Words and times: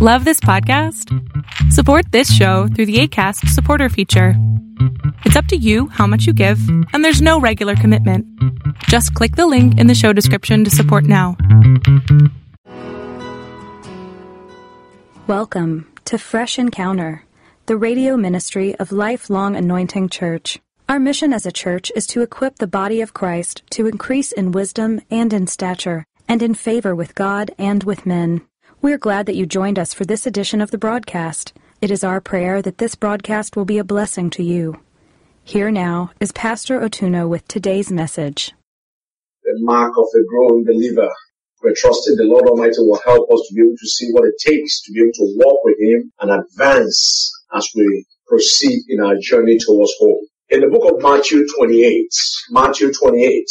Love 0.00 0.24
this 0.24 0.38
podcast? 0.38 1.12
Support 1.72 2.12
this 2.12 2.32
show 2.32 2.68
through 2.68 2.86
the 2.86 3.00
ACAST 3.00 3.48
supporter 3.48 3.88
feature. 3.88 4.34
It's 5.24 5.34
up 5.34 5.46
to 5.46 5.56
you 5.56 5.88
how 5.88 6.06
much 6.06 6.24
you 6.24 6.32
give, 6.32 6.60
and 6.92 7.04
there's 7.04 7.20
no 7.20 7.40
regular 7.40 7.74
commitment. 7.74 8.24
Just 8.84 9.12
click 9.14 9.34
the 9.34 9.48
link 9.48 9.76
in 9.76 9.88
the 9.88 9.96
show 9.96 10.12
description 10.12 10.62
to 10.62 10.70
support 10.70 11.02
now. 11.02 11.36
Welcome 15.26 15.92
to 16.04 16.16
Fresh 16.16 16.60
Encounter, 16.60 17.24
the 17.66 17.76
radio 17.76 18.16
ministry 18.16 18.76
of 18.76 18.92
Lifelong 18.92 19.56
Anointing 19.56 20.10
Church. 20.10 20.60
Our 20.88 21.00
mission 21.00 21.32
as 21.32 21.44
a 21.44 21.50
church 21.50 21.90
is 21.96 22.06
to 22.06 22.22
equip 22.22 22.58
the 22.58 22.68
body 22.68 23.00
of 23.00 23.14
Christ 23.14 23.64
to 23.70 23.88
increase 23.88 24.30
in 24.30 24.52
wisdom 24.52 25.00
and 25.10 25.32
in 25.32 25.48
stature, 25.48 26.04
and 26.28 26.40
in 26.40 26.54
favor 26.54 26.94
with 26.94 27.16
God 27.16 27.50
and 27.58 27.82
with 27.82 28.06
men. 28.06 28.42
We're 28.80 28.96
glad 28.96 29.26
that 29.26 29.34
you 29.34 29.44
joined 29.44 29.76
us 29.76 29.92
for 29.92 30.04
this 30.04 30.24
edition 30.24 30.60
of 30.60 30.70
the 30.70 30.78
broadcast. 30.78 31.52
It 31.80 31.90
is 31.90 32.04
our 32.04 32.20
prayer 32.20 32.62
that 32.62 32.78
this 32.78 32.94
broadcast 32.94 33.56
will 33.56 33.64
be 33.64 33.78
a 33.78 33.82
blessing 33.82 34.30
to 34.30 34.44
you. 34.44 34.78
Here 35.42 35.72
now 35.72 36.12
is 36.20 36.30
Pastor 36.30 36.78
Otuno 36.78 37.28
with 37.28 37.48
today's 37.48 37.90
message. 37.90 38.52
The 39.42 39.54
mark 39.62 39.94
of 39.98 40.06
a 40.14 40.22
growing 40.30 40.64
believer. 40.64 41.10
We're 41.60 41.74
trusting 41.76 42.14
the 42.14 42.22
Lord 42.22 42.46
Almighty 42.46 42.76
will 42.78 43.00
help 43.04 43.28
us 43.32 43.48
to 43.48 43.54
be 43.56 43.62
able 43.62 43.74
to 43.76 43.88
see 43.88 44.12
what 44.12 44.28
it 44.28 44.34
takes 44.38 44.80
to 44.82 44.92
be 44.92 45.00
able 45.00 45.12
to 45.12 45.34
walk 45.42 45.58
with 45.64 45.80
Him 45.80 46.12
and 46.20 46.30
advance 46.30 47.32
as 47.52 47.68
we 47.74 48.06
proceed 48.28 48.84
in 48.90 49.00
our 49.00 49.16
journey 49.20 49.58
towards 49.58 49.92
home. 49.98 50.24
In 50.50 50.60
the 50.60 50.68
book 50.68 50.88
of 50.88 51.02
Matthew 51.02 51.44
28, 51.56 52.06
Matthew 52.50 52.92
28, 52.92 53.44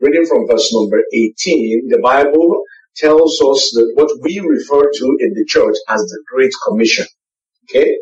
reading 0.00 0.26
from 0.26 0.46
verse 0.46 0.70
number 0.74 1.02
18, 1.14 1.88
the 1.88 1.98
Bible 2.02 2.62
tells 2.96 3.40
us 3.40 3.72
that 3.74 3.92
what 3.94 4.10
we 4.22 4.40
refer 4.40 4.90
to 4.90 5.16
in 5.20 5.34
the 5.34 5.44
church 5.46 5.76
as 5.88 6.00
the 6.00 6.22
Great 6.32 6.52
Commission. 6.66 7.06
Okay? 7.64 7.96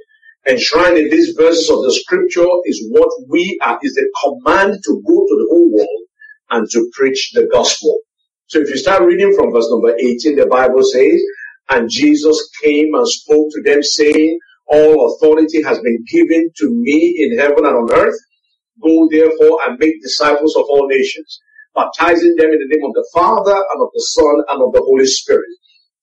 Enshrined 0.47 0.99
in 0.99 1.11
these 1.11 1.35
verses 1.37 1.71
of 1.71 1.83
the 1.83 1.93
scripture 1.93 2.49
is 2.65 2.85
what 2.91 3.11
we 3.29 3.59
are, 3.63 3.79
is 3.83 3.95
the 3.95 4.11
command 4.23 4.75
to 4.85 5.03
go 5.07 5.15
to 5.27 5.37
the 5.37 5.47
whole 5.51 5.73
world 5.73 6.03
and 6.51 6.69
to 6.71 6.91
preach 6.95 7.33
the 7.33 7.49
gospel. 7.53 7.97
So 8.49 8.61
if 8.61 8.69
you 8.69 8.77
start 8.77 9.03
reading 9.03 9.35
from 9.35 9.53
verse 9.53 9.71
number 9.71 9.97
18, 9.97 10.37
the 10.37 10.47
Bible 10.47 10.83
says, 10.83 11.23
and 11.71 11.89
Jesus 11.89 12.51
came 12.63 12.93
and 12.95 13.09
spoke 13.09 13.49
to 13.53 13.63
them 13.63 13.83
saying, 13.83 14.39
all 14.67 15.15
authority 15.15 15.63
has 15.63 15.79
been 15.81 16.05
given 16.11 16.51
to 16.57 16.71
me 16.71 17.17
in 17.19 17.39
heaven 17.39 17.65
and 17.65 17.77
on 17.77 17.93
earth. 17.93 18.19
Go 18.83 19.09
therefore 19.11 19.61
and 19.67 19.79
make 19.79 20.03
disciples 20.03 20.57
of 20.57 20.65
all 20.69 20.89
nations 20.89 21.41
baptizing 21.75 22.37
them 22.37 22.51
in 22.51 22.59
the 22.59 22.69
name 22.69 22.85
of 22.85 22.95
the 22.95 23.09
Father 23.13 23.55
and 23.55 23.83
of 23.83 23.89
the 23.95 24.01
Son 24.01 24.43
and 24.49 24.63
of 24.63 24.73
the 24.73 24.83
Holy 24.83 25.07
Spirit, 25.07 25.49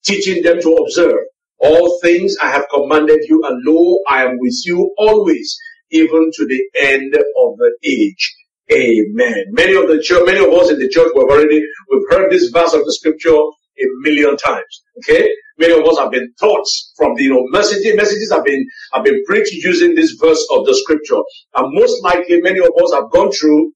teaching 0.04 0.42
them 0.42 0.60
to 0.60 0.72
observe 0.74 1.20
all 1.60 1.98
things 2.00 2.34
I 2.42 2.50
have 2.50 2.64
commanded 2.72 3.20
you, 3.28 3.42
and 3.44 3.62
lo, 3.64 3.98
I 4.08 4.24
am 4.24 4.38
with 4.38 4.56
you 4.64 4.94
always, 4.96 5.56
even 5.90 6.30
to 6.34 6.46
the 6.46 6.62
end 6.74 7.14
of 7.14 7.56
the 7.58 7.72
age. 7.84 8.36
Amen. 8.72 9.44
Many 9.50 9.74
of 9.74 9.88
the 9.88 10.00
church, 10.02 10.22
many 10.24 10.38
of 10.38 10.52
us 10.54 10.70
in 10.70 10.78
the 10.78 10.88
church, 10.88 11.12
we've 11.14 11.28
already, 11.28 11.62
we've 11.90 12.08
heard 12.10 12.30
this 12.30 12.48
verse 12.50 12.72
of 12.72 12.84
the 12.84 12.92
scripture 12.92 13.34
a 13.34 13.86
million 14.00 14.36
times. 14.36 14.82
Okay? 14.98 15.28
Many 15.58 15.74
of 15.74 15.84
us 15.86 15.98
have 15.98 16.10
been 16.10 16.32
taught 16.38 16.64
from 16.96 17.14
the, 17.16 17.24
you 17.24 17.30
know, 17.30 17.44
messages, 17.48 17.96
messages 17.96 18.32
have 18.32 18.44
been, 18.44 18.64
have 18.94 19.04
been 19.04 19.22
preached 19.26 19.52
using 19.52 19.94
this 19.94 20.12
verse 20.12 20.46
of 20.52 20.64
the 20.66 20.74
scripture. 20.74 21.20
And 21.56 21.74
most 21.74 22.02
likely 22.02 22.40
many 22.40 22.60
of 22.60 22.70
us 22.82 22.92
have 22.94 23.10
gone 23.10 23.32
through 23.32 23.72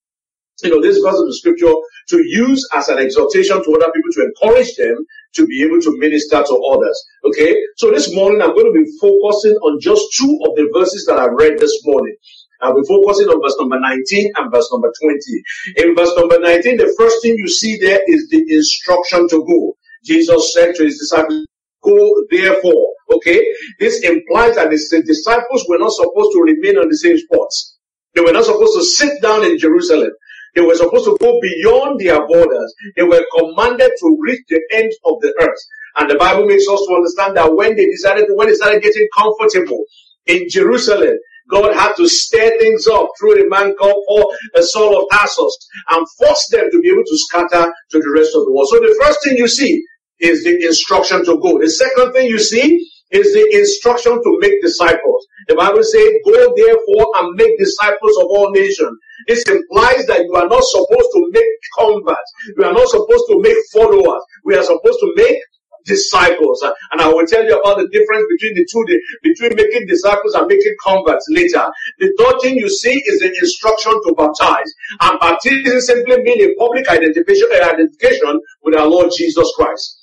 you 0.62 0.70
know, 0.70 0.80
this 0.80 0.98
verse 0.98 1.18
of 1.18 1.26
the 1.26 1.34
scripture 1.34 1.72
to 2.08 2.22
use 2.22 2.66
as 2.74 2.88
an 2.88 2.98
exhortation 2.98 3.62
to 3.62 3.74
other 3.74 3.90
people 3.92 4.12
to 4.12 4.30
encourage 4.30 4.74
them 4.76 4.96
to 5.34 5.46
be 5.46 5.62
able 5.64 5.80
to 5.80 5.98
minister 5.98 6.42
to 6.42 6.54
others. 6.70 6.96
Okay. 7.24 7.56
So 7.76 7.90
this 7.90 8.14
morning 8.14 8.40
I'm 8.40 8.54
going 8.54 8.72
to 8.72 8.78
be 8.78 8.86
focusing 9.00 9.56
on 9.66 9.80
just 9.80 10.04
two 10.16 10.38
of 10.46 10.54
the 10.54 10.70
verses 10.72 11.04
that 11.06 11.18
I 11.18 11.26
read 11.26 11.58
this 11.58 11.74
morning. 11.84 12.14
I'll 12.60 12.74
be 12.74 12.86
focusing 12.86 13.28
on 13.28 13.42
verse 13.42 13.56
number 13.58 13.78
19 13.80 14.32
and 14.36 14.52
verse 14.52 14.70
number 14.72 14.92
20. 15.02 15.88
In 15.88 15.94
verse 15.96 16.12
number 16.16 16.38
19, 16.38 16.76
the 16.76 16.94
first 16.96 17.20
thing 17.20 17.34
you 17.36 17.48
see 17.48 17.76
there 17.78 18.00
is 18.06 18.28
the 18.30 18.44
instruction 18.48 19.28
to 19.28 19.44
go. 19.44 19.76
Jesus 20.04 20.54
said 20.54 20.74
to 20.76 20.84
his 20.84 20.98
disciples, 20.98 21.46
go 21.82 22.24
therefore. 22.30 22.88
Okay. 23.12 23.44
This 23.80 24.02
implies 24.02 24.54
that 24.54 24.70
the 24.70 25.02
disciples 25.04 25.66
were 25.68 25.78
not 25.78 25.92
supposed 25.92 26.32
to 26.32 26.40
remain 26.40 26.78
on 26.78 26.88
the 26.88 26.96
same 26.96 27.18
spots. 27.18 27.78
They 28.14 28.20
were 28.20 28.32
not 28.32 28.44
supposed 28.44 28.78
to 28.78 28.84
sit 28.84 29.20
down 29.20 29.44
in 29.44 29.58
Jerusalem. 29.58 30.10
They 30.54 30.60
were 30.60 30.74
supposed 30.74 31.04
to 31.06 31.16
go 31.20 31.38
beyond 31.40 32.00
their 32.00 32.26
borders. 32.26 32.74
They 32.96 33.02
were 33.02 33.24
commanded 33.38 33.90
to 34.00 34.18
reach 34.20 34.42
the 34.48 34.60
ends 34.72 34.96
of 35.04 35.20
the 35.20 35.34
earth. 35.40 35.60
And 35.96 36.10
the 36.10 36.16
Bible 36.16 36.46
makes 36.46 36.66
us 36.68 36.80
to 36.86 36.94
understand 36.94 37.36
that 37.36 37.54
when 37.54 37.76
they 37.76 37.86
decided, 37.86 38.26
when 38.34 38.48
they 38.48 38.54
started 38.54 38.82
getting 38.82 39.08
comfortable 39.16 39.84
in 40.26 40.48
Jerusalem, 40.48 41.16
God 41.50 41.74
had 41.74 41.94
to 41.96 42.08
stir 42.08 42.58
things 42.58 42.86
up 42.86 43.08
through 43.18 43.44
a 43.44 43.48
man 43.48 43.74
called 43.74 44.02
Paul, 44.08 44.34
a 44.56 44.62
Saul 44.62 45.02
of 45.02 45.08
Tarsus, 45.12 45.56
and 45.90 46.06
force 46.18 46.48
them 46.50 46.70
to 46.70 46.80
be 46.80 46.88
able 46.90 47.04
to 47.04 47.18
scatter 47.28 47.72
to 47.90 47.98
the 47.98 48.12
rest 48.16 48.34
of 48.34 48.46
the 48.46 48.52
world. 48.52 48.68
So 48.70 48.78
the 48.78 48.98
first 49.04 49.22
thing 49.22 49.36
you 49.36 49.48
see 49.48 49.84
is 50.20 50.44
the 50.44 50.64
instruction 50.64 51.24
to 51.26 51.38
go. 51.38 51.58
The 51.58 51.68
second 51.68 52.12
thing 52.12 52.28
you 52.28 52.38
see 52.38 52.80
is 53.10 53.34
the 53.34 53.44
instruction 53.58 54.12
to 54.12 54.38
make 54.40 54.62
disciples. 54.62 55.26
The 55.48 55.54
Bible 55.54 55.84
says, 55.84 56.08
go 56.24 56.54
therefore 56.56 57.06
and 57.20 57.36
make 57.36 57.58
disciples 57.58 58.16
of 58.18 58.26
all 58.32 58.50
nations. 58.50 58.96
This 59.28 59.44
implies 59.48 60.06
that 60.06 60.24
you 60.24 60.34
are 60.34 60.48
not 60.48 60.62
supposed 60.64 61.10
to 61.14 61.28
make 61.32 61.52
converts. 61.78 62.30
You 62.56 62.64
are 62.64 62.72
not 62.74 62.88
supposed 62.88 63.24
to 63.30 63.40
make 63.40 63.58
followers. 63.72 64.22
We 64.44 64.56
are 64.56 64.64
supposed 64.64 65.00
to 65.00 65.12
make 65.16 65.38
disciples. 65.86 66.62
And 66.92 67.00
I 67.00 67.08
will 67.08 67.26
tell 67.26 67.44
you 67.44 67.58
about 67.58 67.78
the 67.78 67.88
difference 67.88 68.26
between 68.36 68.54
the 68.56 68.66
two, 68.70 68.84
between 69.22 69.56
making 69.56 69.86
disciples 69.86 70.34
and 70.34 70.46
making 70.46 70.74
converts 70.82 71.26
later. 71.30 71.64
The 72.00 72.12
third 72.18 72.40
thing 72.42 72.56
you 72.56 72.68
see 72.68 73.02
is 73.06 73.20
the 73.20 73.28
instruction 73.28 73.92
to 73.92 74.14
baptize. 74.16 74.70
And 75.00 75.20
baptism 75.20 75.80
simply 75.80 76.22
means 76.22 76.42
a 76.42 76.54
public 76.58 76.88
identification, 76.88 77.48
uh, 77.52 77.70
identification 77.72 78.40
with 78.62 78.74
our 78.76 78.86
Lord 78.86 79.10
Jesus 79.16 79.50
Christ. 79.56 80.00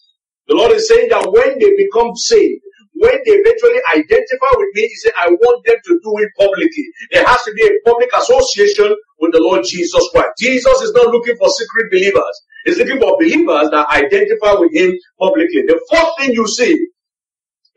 The 0.47 0.55
Lord 0.55 0.71
is 0.71 0.87
saying 0.87 1.09
that 1.09 1.31
when 1.31 1.59
they 1.59 1.75
become 1.77 2.15
saved, 2.15 2.61
when 3.01 3.17
they 3.25 3.33
eventually 3.33 3.81
identify 3.97 4.51
with 4.61 4.69
me, 4.77 4.85
he 4.85 4.95
said, 5.01 5.13
I 5.19 5.29
want 5.33 5.65
them 5.65 5.75
to 5.75 5.93
do 6.05 6.11
it 6.21 6.29
publicly. 6.37 6.85
There 7.11 7.25
has 7.25 7.41
to 7.43 7.51
be 7.53 7.65
a 7.65 7.73
public 7.89 8.09
association 8.13 8.95
with 9.19 9.33
the 9.33 9.41
Lord 9.41 9.65
Jesus 9.65 10.05
Christ. 10.13 10.37
Jesus 10.37 10.81
is 10.81 10.93
not 10.93 11.07
looking 11.07 11.35
for 11.37 11.49
secret 11.49 11.89
believers. 11.89 12.35
He's 12.65 12.77
looking 12.77 12.99
for 13.01 13.17
believers 13.17 13.73
that 13.73 13.89
identify 13.89 14.53
with 14.53 14.69
him 14.73 14.93
publicly. 15.19 15.65
The 15.65 15.81
fourth 15.89 16.13
thing 16.19 16.33
you 16.33 16.47
see 16.47 16.77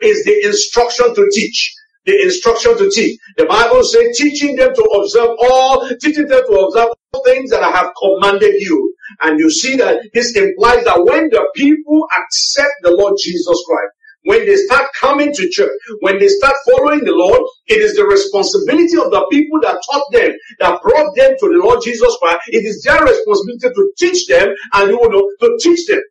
is 0.02 0.24
the 0.24 0.44
instruction 0.44 1.14
to 1.14 1.30
teach. 1.32 1.74
The 2.04 2.20
instruction 2.20 2.76
to 2.76 2.90
teach. 2.90 3.18
The 3.38 3.46
Bible 3.46 3.82
says, 3.82 4.18
teaching 4.18 4.56
them 4.56 4.74
to 4.74 4.84
observe 5.00 5.40
all, 5.40 5.88
teaching 6.02 6.28
them 6.28 6.44
to 6.44 6.52
observe 6.68 6.92
all 6.92 7.24
things 7.24 7.48
that 7.48 7.62
I 7.62 7.70
have 7.70 7.92
commanded 7.96 8.60
you. 8.60 8.94
And 9.22 9.40
you 9.40 9.50
see 9.50 9.76
that 9.76 10.04
this 10.12 10.36
implies 10.36 10.84
that 10.84 11.00
when 11.00 11.30
the 11.30 11.48
people 11.56 12.06
accept 12.12 12.72
the 12.82 12.92
Lord 12.92 13.14
Jesus 13.18 13.56
Christ, 13.66 13.92
when 14.24 14.46
they 14.46 14.56
start 14.56 14.88
coming 15.00 15.32
to 15.32 15.50
church, 15.50 15.70
when 16.00 16.18
they 16.18 16.28
start 16.28 16.54
following 16.70 17.04
the 17.04 17.12
Lord, 17.12 17.42
it 17.68 17.80
is 17.80 17.96
the 17.96 18.04
responsibility 18.04 18.96
of 18.98 19.10
the 19.12 19.26
people 19.32 19.60
that 19.62 19.78
taught 19.90 20.06
them, 20.12 20.32
that 20.60 20.82
brought 20.82 21.16
them 21.16 21.32
to 21.40 21.46
the 21.48 21.60
Lord 21.64 21.80
Jesus 21.84 22.16
Christ. 22.22 22.40
It 22.48 22.64
is 22.66 22.82
their 22.84 23.02
responsibility 23.04 23.68
to 23.74 23.92
teach 23.98 24.26
them 24.28 24.48
and 24.74 24.90
you 24.90 24.98
know, 25.10 25.30
to 25.42 25.58
teach 25.60 25.86
them. 25.86 26.02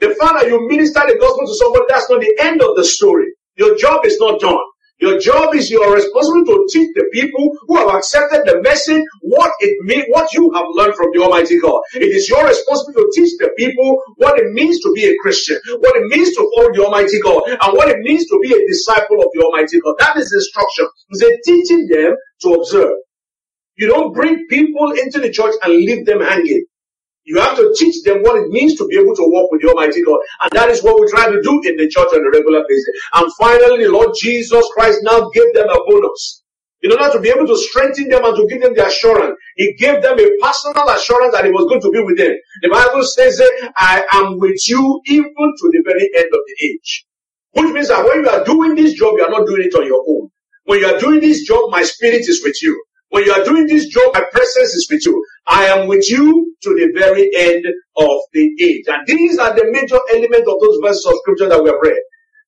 The 0.00 0.14
fact 0.16 0.40
that 0.40 0.48
you 0.48 0.68
minister 0.68 1.02
the 1.06 1.18
gospel 1.18 1.46
to 1.46 1.54
somebody, 1.56 1.86
that's 1.88 2.10
not 2.10 2.20
the 2.20 2.36
end 2.40 2.62
of 2.62 2.76
the 2.76 2.84
story. 2.84 3.26
Your 3.56 3.76
job 3.76 4.06
is 4.06 4.18
not 4.20 4.40
done. 4.40 4.58
Your 5.04 5.20
job 5.20 5.54
is 5.54 5.68
you 5.68 5.82
are 5.82 5.92
responsible 5.92 6.46
to 6.46 6.66
teach 6.72 6.88
the 6.94 7.04
people 7.12 7.52
who 7.68 7.76
have 7.76 7.92
accepted 7.92 8.48
the 8.48 8.62
message 8.62 9.04
what 9.20 9.52
it 9.60 9.76
means, 9.84 10.06
what 10.08 10.32
you 10.32 10.50
have 10.54 10.64
learned 10.72 10.94
from 10.94 11.10
the 11.12 11.20
Almighty 11.20 11.60
God. 11.60 11.82
It 11.92 12.08
is 12.08 12.26
your 12.26 12.40
responsibility 12.48 13.04
to 13.04 13.20
teach 13.20 13.32
the 13.36 13.50
people 13.58 14.00
what 14.16 14.38
it 14.38 14.48
means 14.52 14.80
to 14.80 14.90
be 14.96 15.04
a 15.04 15.14
Christian, 15.20 15.60
what 15.84 15.94
it 15.96 16.08
means 16.08 16.34
to 16.36 16.50
follow 16.56 16.72
the 16.72 16.84
Almighty 16.86 17.20
God, 17.20 17.42
and 17.44 17.76
what 17.76 17.90
it 17.90 17.98
means 18.00 18.24
to 18.32 18.40
be 18.40 18.56
a 18.56 18.66
disciple 18.66 19.20
of 19.20 19.28
the 19.34 19.44
Almighty 19.44 19.78
God. 19.84 19.94
That 19.98 20.16
is 20.16 20.32
instruction. 20.32 20.88
It's 21.10 21.20
a 21.20 21.36
teaching 21.44 21.86
them 21.86 22.16
to 22.40 22.48
observe. 22.54 22.96
You 23.76 23.88
don't 23.88 24.14
bring 24.14 24.46
people 24.48 24.92
into 24.92 25.20
the 25.20 25.28
church 25.28 25.52
and 25.64 25.74
leave 25.74 26.06
them 26.06 26.22
hanging. 26.22 26.64
You 27.24 27.40
have 27.40 27.56
to 27.56 27.74
teach 27.76 28.02
them 28.04 28.22
what 28.22 28.36
it 28.36 28.48
means 28.48 28.76
to 28.76 28.86
be 28.86 28.96
able 28.98 29.16
to 29.16 29.24
walk 29.26 29.50
with 29.50 29.62
the 29.62 29.68
Almighty 29.68 30.02
God. 30.04 30.20
And 30.42 30.50
that 30.52 30.68
is 30.70 30.82
what 30.82 31.00
we 31.00 31.10
try 31.10 31.26
to 31.30 31.40
do 31.42 31.60
in 31.64 31.76
the 31.76 31.88
church 31.88 32.08
on 32.12 32.20
a 32.20 32.30
regular 32.30 32.64
basis. 32.68 32.94
And 33.14 33.32
finally, 33.40 33.84
the 33.84 33.92
Lord 33.92 34.10
Jesus 34.20 34.64
Christ 34.74 35.00
now 35.02 35.30
gave 35.30 35.52
them 35.54 35.68
a 35.68 35.78
bonus. 35.88 36.42
In 36.82 36.92
order 36.92 37.10
to 37.12 37.20
be 37.20 37.30
able 37.30 37.46
to 37.46 37.56
strengthen 37.56 38.08
them 38.10 38.24
and 38.26 38.36
to 38.36 38.46
give 38.46 38.60
them 38.60 38.74
the 38.74 38.86
assurance, 38.86 39.38
He 39.56 39.72
gave 39.74 40.02
them 40.02 40.20
a 40.20 40.28
personal 40.42 40.88
assurance 40.90 41.32
that 41.32 41.46
He 41.46 41.50
was 41.50 41.64
going 41.64 41.80
to 41.80 41.90
be 41.90 42.00
with 42.04 42.18
them. 42.18 42.36
The 42.60 42.68
Bible 42.68 43.02
says 43.04 43.40
I 43.78 44.04
am 44.12 44.38
with 44.38 44.60
you 44.68 45.00
even 45.06 45.32
to 45.32 45.64
the 45.72 45.82
very 45.86 46.10
end 46.14 46.28
of 46.28 46.40
the 46.44 46.56
age. 46.66 47.06
Which 47.52 47.72
means 47.72 47.88
that 47.88 48.04
when 48.04 48.20
you 48.24 48.28
are 48.28 48.44
doing 48.44 48.74
this 48.74 48.92
job, 48.94 49.14
you 49.16 49.24
are 49.24 49.30
not 49.30 49.46
doing 49.46 49.62
it 49.62 49.74
on 49.74 49.86
your 49.86 50.04
own. 50.06 50.28
When 50.64 50.80
you 50.80 50.86
are 50.86 50.98
doing 50.98 51.20
this 51.20 51.44
job, 51.46 51.70
my 51.70 51.82
spirit 51.84 52.28
is 52.28 52.42
with 52.44 52.62
you. 52.62 52.84
When 53.14 53.22
you 53.22 53.32
are 53.32 53.44
doing 53.44 53.68
this 53.68 53.86
job, 53.86 54.12
my 54.12 54.24
presence 54.32 54.74
is 54.74 54.88
with 54.90 55.06
you. 55.06 55.24
I 55.46 55.66
am 55.66 55.86
with 55.86 56.02
you 56.10 56.52
to 56.62 56.70
the 56.74 56.90
very 56.98 57.30
end 57.36 57.64
of 57.94 58.18
the 58.32 58.50
age. 58.60 58.86
And 58.88 59.06
these 59.06 59.38
are 59.38 59.54
the 59.54 59.70
major 59.70 60.02
elements 60.10 60.50
of 60.50 60.58
those 60.58 60.82
verses 60.82 61.06
of 61.06 61.14
scripture 61.22 61.48
that 61.48 61.62
we 61.62 61.70
have 61.70 61.78
read. 61.80 62.02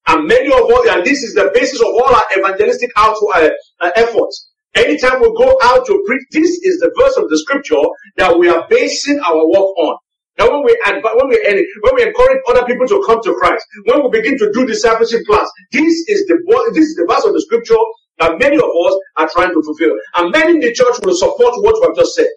And 0.09 0.27
many 0.27 0.51
of 0.51 0.67
us, 0.67 0.89
and 0.91 1.07
this 1.07 1.23
is 1.23 1.35
the 1.35 1.53
basis 1.55 1.79
of 1.79 1.87
all 1.87 2.11
our 2.11 2.27
evangelistic 2.37 2.91
out, 2.97 3.15
uh, 3.15 3.51
uh, 3.79 3.91
efforts. 3.95 4.51
Anytime 4.75 5.21
we 5.23 5.31
go 5.39 5.57
out 5.63 5.87
to 5.87 6.03
preach, 6.05 6.27
this 6.33 6.51
is 6.51 6.81
the 6.81 6.91
verse 6.99 7.17
of 7.17 7.31
the 7.31 7.39
scripture 7.39 7.87
that 8.17 8.37
we 8.37 8.49
are 8.49 8.67
basing 8.69 9.21
our 9.21 9.47
work 9.47 9.71
on. 9.79 9.97
Now, 10.37 10.51
when 10.51 10.65
we 10.65 10.75
when 10.83 11.29
we 11.31 11.39
when 11.81 11.95
we 11.95 12.03
encourage 12.03 12.43
other 12.49 12.67
people 12.67 12.89
to 12.89 13.03
come 13.07 13.23
to 13.23 13.35
Christ, 13.39 13.65
when 13.85 14.03
we 14.03 14.11
begin 14.11 14.37
to 14.39 14.51
do 14.53 14.67
discipleship 14.67 15.23
class, 15.31 15.49
this 15.71 15.95
is 16.11 16.27
the 16.27 16.43
this 16.75 16.91
is 16.91 16.97
the 16.97 17.07
verse 17.09 17.25
of 17.25 17.33
the 17.33 17.41
scripture 17.41 17.79
that 18.19 18.39
many 18.39 18.57
of 18.57 18.65
us 18.65 18.95
are 19.17 19.29
trying 19.33 19.53
to 19.53 19.63
fulfill, 19.63 19.95
and 20.17 20.33
many 20.33 20.55
in 20.55 20.61
the 20.61 20.73
church 20.73 20.97
will 21.03 21.17
support 21.17 21.55
what 21.63 21.77
we 21.81 21.87
have 21.87 21.97
just 21.97 22.15
said. 22.15 22.31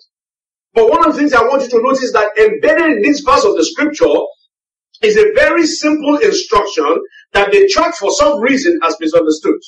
But 0.73 0.89
one 0.89 1.05
of 1.05 1.13
the 1.13 1.19
things 1.19 1.33
I 1.33 1.43
want 1.43 1.63
you 1.63 1.69
to 1.69 1.81
notice 1.81 2.11
that 2.13 2.37
embedded 2.37 2.97
in 2.97 3.01
this 3.01 3.21
verse 3.21 3.43
of 3.43 3.55
the 3.55 3.65
scripture 3.65 4.15
is 5.01 5.17
a 5.17 5.33
very 5.33 5.65
simple 5.65 6.17
instruction 6.17 6.97
that 7.33 7.51
the 7.51 7.67
church, 7.67 7.95
for 7.95 8.11
some 8.11 8.39
reason, 8.41 8.79
has 8.83 8.95
misunderstood. 8.99 9.59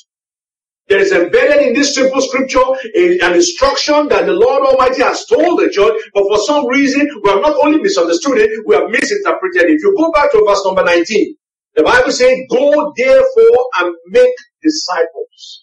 There 0.88 0.98
is 0.98 1.12
embedded 1.12 1.66
in 1.66 1.74
this 1.74 1.94
simple 1.94 2.20
scripture 2.20 2.60
an 2.60 3.34
instruction 3.34 4.08
that 4.08 4.26
the 4.26 4.32
Lord 4.32 4.62
Almighty 4.62 5.02
has 5.02 5.24
told 5.24 5.60
the 5.60 5.70
church, 5.70 5.94
but 6.12 6.24
for 6.24 6.38
some 6.38 6.66
reason 6.66 7.08
we 7.22 7.30
have 7.30 7.40
not 7.40 7.56
only 7.64 7.80
misunderstood 7.80 8.38
it, 8.38 8.50
we 8.66 8.74
have 8.74 8.90
misinterpreted 8.90 9.70
it. 9.70 9.76
If 9.76 9.82
you 9.82 9.94
go 9.96 10.12
back 10.12 10.32
to 10.32 10.44
verse 10.46 10.62
number 10.66 10.84
19, 10.84 11.34
the 11.76 11.82
Bible 11.82 12.12
says, 12.12 12.36
Go 12.50 12.92
therefore 12.96 13.68
and 13.80 13.94
make 14.08 14.34
disciples. 14.62 15.61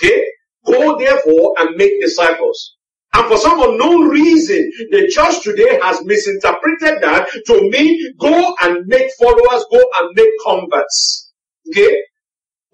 Okay? 0.00 0.26
Go 0.64 0.98
therefore 0.98 1.54
and 1.58 1.76
make 1.76 2.00
disciples. 2.00 2.76
And 3.14 3.28
for 3.28 3.38
some 3.38 3.62
unknown 3.62 4.08
reason, 4.08 4.70
the 4.90 5.08
church 5.08 5.42
today 5.42 5.78
has 5.82 6.04
misinterpreted 6.04 7.00
that 7.02 7.28
to 7.46 7.70
mean 7.70 8.14
go 8.18 8.54
and 8.60 8.86
make 8.86 9.10
followers, 9.18 9.64
go 9.70 9.82
and 10.00 10.10
make 10.14 10.30
converts. 10.44 11.32
Okay? 11.70 12.02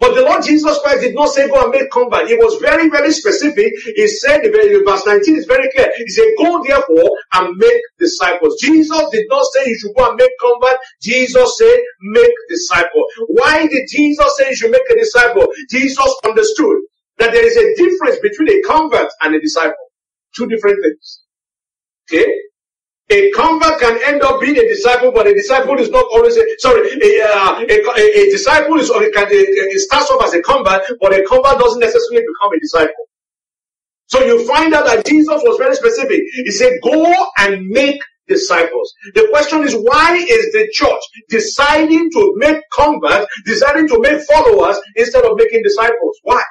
But 0.00 0.16
the 0.16 0.22
Lord 0.22 0.42
Jesus 0.42 0.80
Christ 0.82 1.02
did 1.02 1.14
not 1.14 1.28
say 1.28 1.48
go 1.48 1.62
and 1.62 1.70
make 1.70 1.88
convert. 1.92 2.26
He 2.26 2.34
was 2.34 2.60
very, 2.60 2.90
very 2.90 3.12
specific. 3.12 3.72
He 3.94 4.08
said, 4.08 4.42
verse 4.42 5.06
19 5.06 5.36
is 5.36 5.46
very 5.46 5.70
clear. 5.70 5.92
He 5.96 6.08
said, 6.08 6.26
go 6.38 6.60
therefore 6.66 7.08
and 7.34 7.56
make 7.56 7.80
disciples. 8.00 8.60
Jesus 8.60 9.00
did 9.12 9.26
not 9.28 9.46
say 9.54 9.62
you 9.64 9.78
should 9.78 9.94
go 9.94 10.08
and 10.08 10.16
make 10.16 10.32
convert. 10.40 10.76
Jesus 11.00 11.56
said, 11.56 11.78
make 12.00 12.34
disciple. 12.48 13.06
Why 13.28 13.68
did 13.68 13.86
Jesus 13.88 14.26
say 14.38 14.48
you 14.50 14.56
should 14.56 14.72
make 14.72 14.90
a 14.90 14.98
disciple? 14.98 15.46
Jesus 15.70 16.12
understood 16.26 16.78
that 17.18 17.32
there 17.32 17.46
is 17.46 17.56
a 17.56 17.74
difference 17.76 18.18
between 18.20 18.48
a 18.48 18.62
convert 18.62 19.08
and 19.22 19.34
a 19.34 19.40
disciple. 19.40 19.74
Two 20.34 20.46
different 20.46 20.82
things. 20.82 21.22
Okay? 22.10 22.26
A 23.10 23.30
convert 23.32 23.78
can 23.80 23.98
end 24.06 24.22
up 24.22 24.40
being 24.40 24.56
a 24.56 24.66
disciple, 24.66 25.12
but 25.12 25.26
a 25.26 25.34
disciple 25.34 25.78
is 25.78 25.90
not 25.90 26.06
always 26.12 26.36
a, 26.36 26.44
sorry, 26.58 26.88
a, 26.88 27.22
uh, 27.22 27.60
a, 27.60 27.64
a, 27.64 28.22
a, 28.22 28.30
disciple 28.30 28.78
is, 28.80 28.88
or 28.88 29.00
can, 29.10 29.26
it 29.30 29.80
starts 29.80 30.10
off 30.10 30.24
as 30.24 30.32
a 30.32 30.40
convert, 30.40 30.82
but 31.00 31.12
a 31.12 31.22
convert 31.24 31.58
doesn't 31.58 31.80
necessarily 31.80 32.24
become 32.24 32.52
a 32.54 32.60
disciple. 32.60 33.04
So 34.06 34.24
you 34.24 34.46
find 34.46 34.72
out 34.72 34.86
that 34.86 35.04
Jesus 35.06 35.42
was 35.42 35.58
very 35.58 35.74
specific. 35.74 36.22
He 36.32 36.50
said, 36.50 36.72
go 36.82 37.26
and 37.38 37.66
make 37.68 38.00
disciples. 38.28 38.92
The 39.14 39.28
question 39.30 39.62
is, 39.62 39.74
why 39.74 40.16
is 40.16 40.52
the 40.52 40.68
church 40.72 41.02
deciding 41.28 42.10
to 42.12 42.34
make 42.36 42.62
converts, 42.72 43.26
deciding 43.44 43.88
to 43.88 44.00
make 44.00 44.22
followers 44.22 44.78
instead 44.96 45.24
of 45.24 45.36
making 45.36 45.62
disciples? 45.62 46.18
Why? 46.22 46.42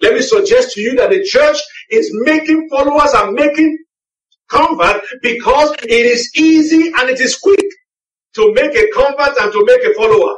Let 0.00 0.14
me 0.14 0.22
suggest 0.22 0.72
to 0.72 0.80
you 0.80 0.96
that 0.96 1.10
the 1.10 1.24
church 1.24 1.56
is 1.90 2.10
making 2.24 2.68
followers 2.68 3.12
and 3.14 3.34
making 3.34 3.78
convert 4.50 5.02
because 5.22 5.74
it 5.82 6.06
is 6.06 6.30
easy 6.36 6.92
and 6.96 7.10
it 7.10 7.20
is 7.20 7.36
quick 7.36 7.64
to 8.34 8.52
make 8.52 8.74
a 8.76 8.90
convert 8.94 9.36
and 9.40 9.52
to 9.52 9.64
make 9.66 9.82
a 9.84 9.94
follower. 9.94 10.36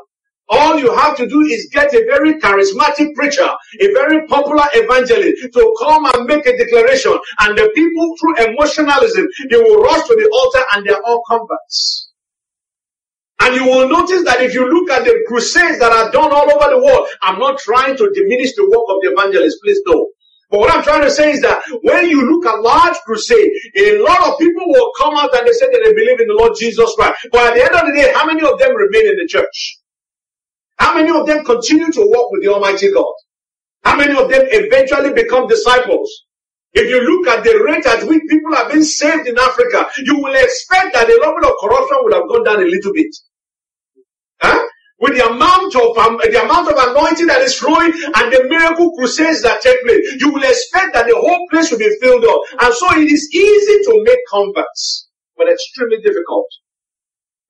All 0.51 0.79
you 0.79 0.95
have 0.95 1.17
to 1.19 1.29
do 1.29 1.41
is 1.43 1.69
get 1.73 1.93
a 1.93 2.07
very 2.07 2.35
charismatic 2.41 3.15
preacher, 3.15 3.49
a 3.81 3.93
very 3.93 4.27
popular 4.29 4.65
evangelist 4.73 5.53
to 5.53 5.75
come 5.79 6.07
and 6.07 6.25
make 6.25 6.47
a 6.47 6.57
declaration. 6.57 7.19
And 7.41 7.59
the 7.59 7.71
people 7.75 8.15
through 8.19 8.53
emotionalism, 8.53 9.27
they 9.51 9.57
will 9.59 9.83
rush 9.83 10.07
to 10.09 10.15
the 10.15 10.29
altar 10.33 10.65
and 10.75 10.87
they're 10.87 11.03
all 11.05 11.23
converts. 11.29 12.08
And 13.41 13.55
you 13.55 13.65
will 13.65 13.89
notice 13.89 14.25
that 14.25 14.43
if 14.43 14.53
you 14.53 14.69
look 14.69 14.91
at 14.91 15.05
the 15.05 15.25
crusades 15.29 15.79
that 15.79 15.93
are 15.93 16.11
done 16.11 16.33
all 16.33 16.51
over 16.51 16.71
the 16.75 16.83
world, 16.83 17.09
I'm 17.23 17.39
not 17.39 17.59
trying 17.59 17.97
to 17.97 18.11
diminish 18.11 18.55
the 18.57 18.65
work 18.65 18.87
of 18.91 18.99
the 19.03 19.15
evangelist, 19.15 19.59
please 19.63 19.81
don't. 19.87 20.09
But 20.51 20.61
what 20.61 20.75
I'm 20.75 20.83
trying 20.83 21.03
to 21.03 21.11
say 21.11 21.33
is 21.33 21.43
that 21.43 21.63
when 21.83 22.09
you 22.09 22.25
look 22.25 22.47
at 22.47 22.61
large 22.61 22.97
crusade, 23.05 23.51
a 23.77 23.99
lot 24.03 24.27
of 24.27 24.39
people 24.39 24.67
will 24.67 24.91
come 24.99 25.15
out 25.15 25.35
and 25.37 25.47
they 25.47 25.53
say 25.53 25.67
that 25.67 25.81
they 25.85 25.93
believe 25.93 26.21
in 26.21 26.29
the 26.29 26.35
Lord 26.35 26.53
Jesus 26.59 26.93
Christ. 26.97 27.29
But 27.31 27.49
at 27.49 27.55
the 27.55 27.65
end 27.65 27.75
of 27.75 27.87
the 27.87 27.93
day, 27.93 28.13
how 28.15 28.27
many 28.27 28.41
of 28.43 28.59
them 28.59 28.75
remain 28.75 29.07
in 29.09 29.17
the 29.19 29.29
church? 29.29 29.79
How 30.79 30.95
many 30.95 31.11
of 31.11 31.27
them 31.27 31.45
continue 31.45 31.93
to 31.93 32.01
walk 32.01 32.33
with 32.33 32.43
the 32.43 32.53
Almighty 32.53 32.91
God? 32.93 33.13
How 33.85 33.97
many 33.97 34.13
of 34.13 34.31
them 34.31 34.43
eventually 34.51 35.13
become 35.13 35.47
disciples? 35.49 36.27
If 36.75 36.89
you 36.89 37.01
look 37.01 37.27
at 37.29 37.45
the 37.45 37.63
rate 37.65 37.87
at 37.87 38.07
which 38.07 38.23
people 38.29 38.55
have 38.55 38.71
been 38.71 38.85
saved 38.85 39.27
in 39.27 39.39
Africa, 39.39 39.87
you 40.05 40.17
will 40.19 40.35
expect 40.35 40.95
that 40.95 41.07
the 41.07 41.19
level 41.21 41.45
of 41.49 41.57
corruption 41.61 41.99
would 42.03 42.15
have 42.15 42.29
gone 42.29 42.45
down 42.45 42.63
a 42.63 42.69
little 42.69 42.93
bit. 42.93 43.15
Huh? 44.41 44.69
with 45.01 45.15
the 45.17 45.25
amount 45.25 45.75
of 45.77 45.97
um, 45.99 46.19
the 46.19 46.43
amount 46.43 46.67
of 46.69 46.75
anointing 46.77 47.27
that 47.29 47.41
is 47.41 47.55
flowing 47.55 47.93
and 47.93 48.33
the 48.33 48.47
miracle 48.49 48.91
crusades 48.99 49.43
that 49.43 49.63
take 49.63 49.81
place, 49.85 50.17
you 50.19 50.33
will 50.33 50.43
expect 50.43 50.93
that 50.95 51.07
the 51.07 51.15
whole 51.15 51.47
place 51.51 51.71
will 51.71 51.79
be 51.79 51.97
filled 52.01 52.25
up. 52.25 52.43
And 52.61 52.75
so 52.75 52.91
it 52.99 53.07
is 53.11 53.31
easy 53.33 53.79
to 53.85 54.03
make 54.03 54.19
converts, 54.29 55.09
but 55.37 55.49
extremely 55.49 55.99
difficult. 56.03 56.47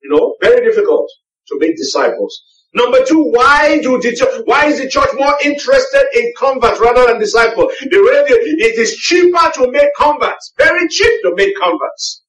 You 0.03 0.11
know, 0.11 0.35
very 0.41 0.63
difficult 0.63 1.09
to 1.47 1.57
make 1.59 1.75
disciples. 1.75 2.58
Number 2.73 3.03
two, 3.03 3.23
why 3.31 3.79
do 3.81 3.99
the 3.99 4.15
church, 4.15 4.43
why 4.45 4.67
is 4.67 4.79
the 4.79 4.87
church 4.87 5.09
more 5.17 5.35
interested 5.43 6.05
in 6.13 6.31
converts 6.37 6.79
rather 6.79 7.07
than 7.07 7.19
disciples? 7.19 7.73
The 7.81 7.97
it 7.97 8.77
is 8.77 8.95
cheaper 8.95 9.51
to 9.55 9.71
make 9.71 9.89
converts, 9.97 10.53
very 10.57 10.87
cheap 10.87 11.21
to 11.23 11.33
make 11.35 11.55
converts. 11.59 12.21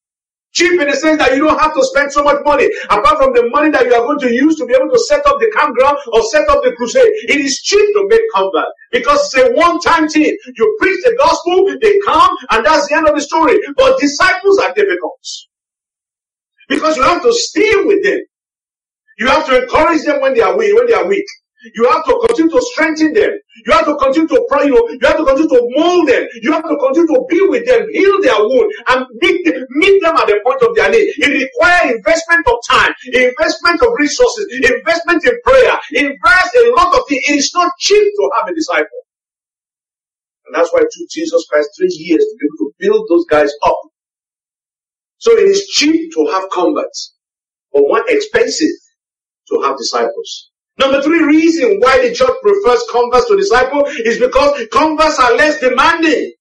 Cheap 0.53 0.81
in 0.81 0.87
the 0.89 0.95
sense 0.95 1.17
that 1.19 1.31
you 1.31 1.45
don't 1.45 1.59
have 1.59 1.73
to 1.75 1.83
spend 1.85 2.11
so 2.11 2.23
much 2.23 2.43
money 2.43 2.67
apart 2.89 3.23
from 3.23 3.33
the 3.33 3.47
money 3.51 3.69
that 3.69 3.85
you 3.85 3.93
are 3.93 4.03
going 4.03 4.19
to 4.19 4.33
use 4.33 4.57
to 4.57 4.65
be 4.65 4.73
able 4.73 4.89
to 4.89 4.99
set 5.07 5.25
up 5.25 5.39
the 5.39 5.49
campground 5.55 5.97
or 6.11 6.23
set 6.23 6.49
up 6.49 6.61
the 6.63 6.73
crusade. 6.75 7.07
It 7.29 7.39
is 7.39 7.61
cheap 7.61 7.79
to 7.79 8.07
make 8.09 8.21
convert 8.33 8.67
because 8.91 9.19
it's 9.31 9.47
a 9.47 9.53
one-time 9.53 10.09
thing. 10.09 10.35
You 10.57 10.77
preach 10.79 10.99
the 11.05 11.15
gospel, 11.17 11.69
they 11.79 11.99
come, 12.05 12.35
and 12.49 12.65
that's 12.65 12.89
the 12.89 12.97
end 12.97 13.07
of 13.07 13.15
the 13.15 13.21
story. 13.21 13.59
But 13.77 13.99
disciples 13.99 14.57
are 14.57 14.73
difficult 14.73 15.21
because 16.67 16.97
you 16.97 17.03
have 17.03 17.21
to 17.21 17.31
stay 17.31 17.71
with 17.85 18.03
them. 18.03 18.19
You 19.21 19.27
have 19.27 19.45
to 19.45 19.61
encourage 19.61 20.01
them 20.01 20.19
when 20.19 20.33
they 20.33 20.41
are 20.41 20.57
weak, 20.57 20.73
when 20.73 20.87
they 20.87 20.95
are 20.95 21.05
weak. 21.05 21.25
You 21.75 21.87
have 21.91 22.03
to 22.05 22.17
continue 22.25 22.49
to 22.49 22.61
strengthen 22.73 23.13
them. 23.13 23.29
You 23.67 23.71
have 23.71 23.85
to 23.85 23.95
continue 23.97 24.27
to 24.29 24.47
pray. 24.49 24.65
You, 24.65 24.97
have 25.03 25.17
to 25.17 25.25
continue 25.25 25.47
to 25.47 25.61
mold 25.77 26.09
them. 26.09 26.25
You 26.41 26.51
have 26.53 26.63
to 26.65 26.75
continue 26.75 27.05
to 27.05 27.21
be 27.29 27.39
with 27.45 27.67
them, 27.67 27.85
heal 27.93 28.19
their 28.23 28.41
wound, 28.41 28.73
and 28.87 29.05
meet 29.21 29.45
them, 29.45 29.61
meet 29.77 30.01
them 30.01 30.17
at 30.17 30.25
the 30.25 30.41
point 30.43 30.63
of 30.63 30.73
their 30.75 30.89
need. 30.89 31.13
It 31.21 31.37
requires 31.37 31.93
investment 32.01 32.47
of 32.49 32.57
time, 32.67 32.89
investment 33.13 33.83
of 33.83 33.89
resources, 33.99 34.49
investment 34.57 35.23
in 35.23 35.37
prayer, 35.45 35.77
invest 35.93 36.49
a 36.57 36.73
lot 36.73 36.97
of 36.97 37.05
things. 37.07 37.21
It 37.29 37.37
is 37.37 37.51
not 37.53 37.71
cheap 37.77 38.01
to 38.01 38.29
have 38.41 38.49
a 38.49 38.55
disciple. 38.55 39.05
And 40.47 40.55
that's 40.55 40.73
why 40.73 40.81
it 40.81 40.89
took 40.89 41.09
Jesus 41.11 41.45
Christ 41.45 41.69
three 41.77 41.93
years 41.93 42.25
to 42.25 42.37
be 42.41 42.47
able 42.49 42.57
to 42.57 42.73
build 42.79 43.05
those 43.07 43.25
guys 43.29 43.53
up. 43.69 43.77
So 45.19 45.29
it 45.37 45.45
is 45.45 45.67
cheap 45.67 46.11
to 46.15 46.25
have 46.33 46.49
converts, 46.49 47.13
but 47.71 47.81
more 47.85 48.01
expensive 48.09 48.80
to 49.51 49.61
have 49.61 49.77
disciples. 49.77 50.51
Number 50.79 51.01
three 51.01 51.23
reason 51.23 51.79
why 51.79 52.01
the 52.01 52.13
church 52.13 52.35
prefers 52.41 52.83
converts 52.91 53.27
to 53.27 53.37
disciple 53.37 53.85
is 53.85 54.19
because 54.19 54.67
converts 54.71 55.19
are 55.19 55.35
less 55.35 55.59
demanding. 55.59 56.33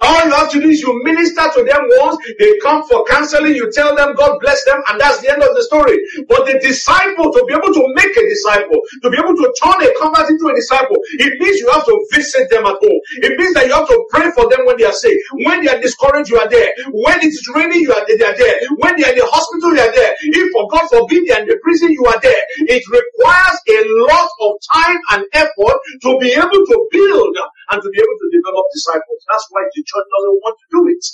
All 0.00 0.24
you 0.24 0.30
have 0.30 0.50
to 0.52 0.60
do 0.60 0.68
is 0.68 0.80
you 0.80 0.94
minister 1.02 1.42
to 1.42 1.64
them 1.64 1.82
once, 1.98 2.16
they 2.38 2.58
come 2.62 2.86
for 2.86 3.04
counseling, 3.06 3.54
you 3.54 3.70
tell 3.72 3.96
them 3.96 4.14
God 4.14 4.38
bless 4.40 4.64
them, 4.64 4.80
and 4.88 5.00
that's 5.00 5.20
the 5.20 5.32
end 5.32 5.42
of 5.42 5.50
the 5.54 5.62
story. 5.66 5.98
But 6.28 6.46
the 6.46 6.58
disciple, 6.62 7.32
to 7.34 7.40
be 7.46 7.54
able 7.54 7.74
to 7.74 7.84
make 7.98 8.14
a 8.14 8.24
disciple, 8.30 8.78
to 9.02 9.10
be 9.10 9.18
able 9.18 9.34
to 9.34 9.46
turn 9.58 9.78
a 9.82 9.90
convert 9.98 10.30
into 10.30 10.46
a 10.46 10.54
disciple, 10.54 10.96
it 11.18 11.34
means 11.40 11.58
you 11.58 11.70
have 11.74 11.84
to 11.84 11.94
visit 12.14 12.46
them 12.50 12.66
at 12.66 12.78
home. 12.78 13.00
It 13.26 13.34
means 13.38 13.54
that 13.54 13.66
you 13.66 13.74
have 13.74 13.88
to 13.90 13.98
pray 14.10 14.30
for 14.38 14.46
them 14.46 14.66
when 14.66 14.78
they 14.78 14.86
are 14.86 14.94
sick. 14.94 15.18
When 15.42 15.64
they 15.64 15.70
are 15.70 15.80
discouraged, 15.80 16.30
you 16.30 16.38
are 16.38 16.48
there. 16.48 16.70
When 16.94 17.18
it 17.18 17.34
is 17.34 17.42
raining, 17.54 17.82
you 17.82 17.92
are 17.92 18.06
they 18.06 18.22
are 18.22 18.38
there. 18.38 18.54
When 18.78 18.94
they 18.94 19.04
are 19.04 19.12
in 19.12 19.18
the 19.18 19.26
hospital, 19.26 19.74
you 19.74 19.82
are 19.82 19.94
there. 19.94 20.14
If 20.30 20.46
for 20.54 20.70
God 20.70 20.86
forbid 20.94 21.26
they 21.26 21.34
are 21.34 21.42
in 21.42 21.50
the 21.50 21.58
prison, 21.58 21.90
you 21.90 22.06
are 22.06 22.20
there. 22.22 22.42
It 22.70 22.82
requires 22.86 23.58
a 23.66 23.78
lot 24.06 24.30
of 24.46 24.50
time 24.70 24.98
and 25.10 25.26
effort 25.34 25.78
to 26.06 26.10
be 26.22 26.38
able 26.38 26.62
to 26.62 26.76
build 26.94 27.34
and 27.70 27.78
to 27.82 27.88
be 27.90 27.98
able 27.98 28.18
to 28.18 28.28
develop 28.32 28.64
disciples. 28.74 29.20
That's 29.28 29.46
why 29.50 29.62
the 29.68 29.82
church 29.84 30.08
doesn't 30.08 30.38
want 30.42 30.56
to 30.58 30.66
do 30.72 30.80
it. 30.92 31.04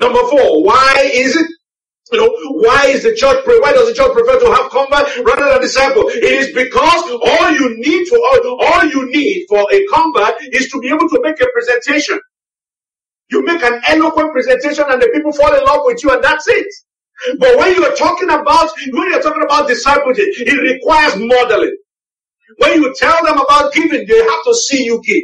Number 0.00 0.22
four, 0.30 0.64
why 0.64 1.10
is 1.12 1.36
it 1.36 1.46
you 2.12 2.18
know, 2.18 2.30
why 2.66 2.86
is 2.88 3.04
the 3.04 3.14
church, 3.14 3.44
why 3.46 3.72
does 3.72 3.88
the 3.88 3.94
church 3.94 4.12
prefer 4.12 4.40
to 4.40 4.52
have 4.52 4.70
convert 4.70 5.06
rather 5.26 5.52
than 5.52 5.60
disciple? 5.62 6.08
It 6.08 6.24
is 6.24 6.52
because 6.54 7.04
all 7.06 7.52
you 7.52 7.76
need 7.78 8.06
to, 8.06 8.16
all, 8.16 8.66
all 8.66 8.84
you 8.84 9.10
need 9.12 9.46
for 9.48 9.66
a 9.72 9.86
convert 9.86 10.34
is 10.52 10.70
to 10.70 10.80
be 10.80 10.88
able 10.88 11.08
to 11.08 11.20
make 11.22 11.40
a 11.40 11.46
presentation. 11.52 12.18
You 13.30 13.44
make 13.44 13.62
an 13.62 13.80
eloquent 13.88 14.32
presentation 14.32 14.84
and 14.88 15.00
the 15.02 15.08
people 15.14 15.32
fall 15.32 15.54
in 15.54 15.64
love 15.64 15.82
with 15.84 16.02
you 16.02 16.10
and 16.10 16.22
that's 16.22 16.48
it. 16.48 16.66
But 17.38 17.58
when 17.58 17.74
you're 17.76 17.94
talking 17.96 18.30
about, 18.30 18.70
when 18.92 19.10
you're 19.10 19.22
talking 19.22 19.44
about 19.44 19.68
discipleship, 19.68 20.26
it 20.38 20.60
requires 20.60 21.16
modeling. 21.16 21.76
When 22.58 22.82
you 22.82 22.94
tell 22.98 23.24
them 23.24 23.38
about 23.38 23.72
giving, 23.72 24.06
they 24.06 24.18
have 24.18 24.44
to 24.44 24.54
see 24.54 24.84
you 24.84 25.00
give. 25.04 25.22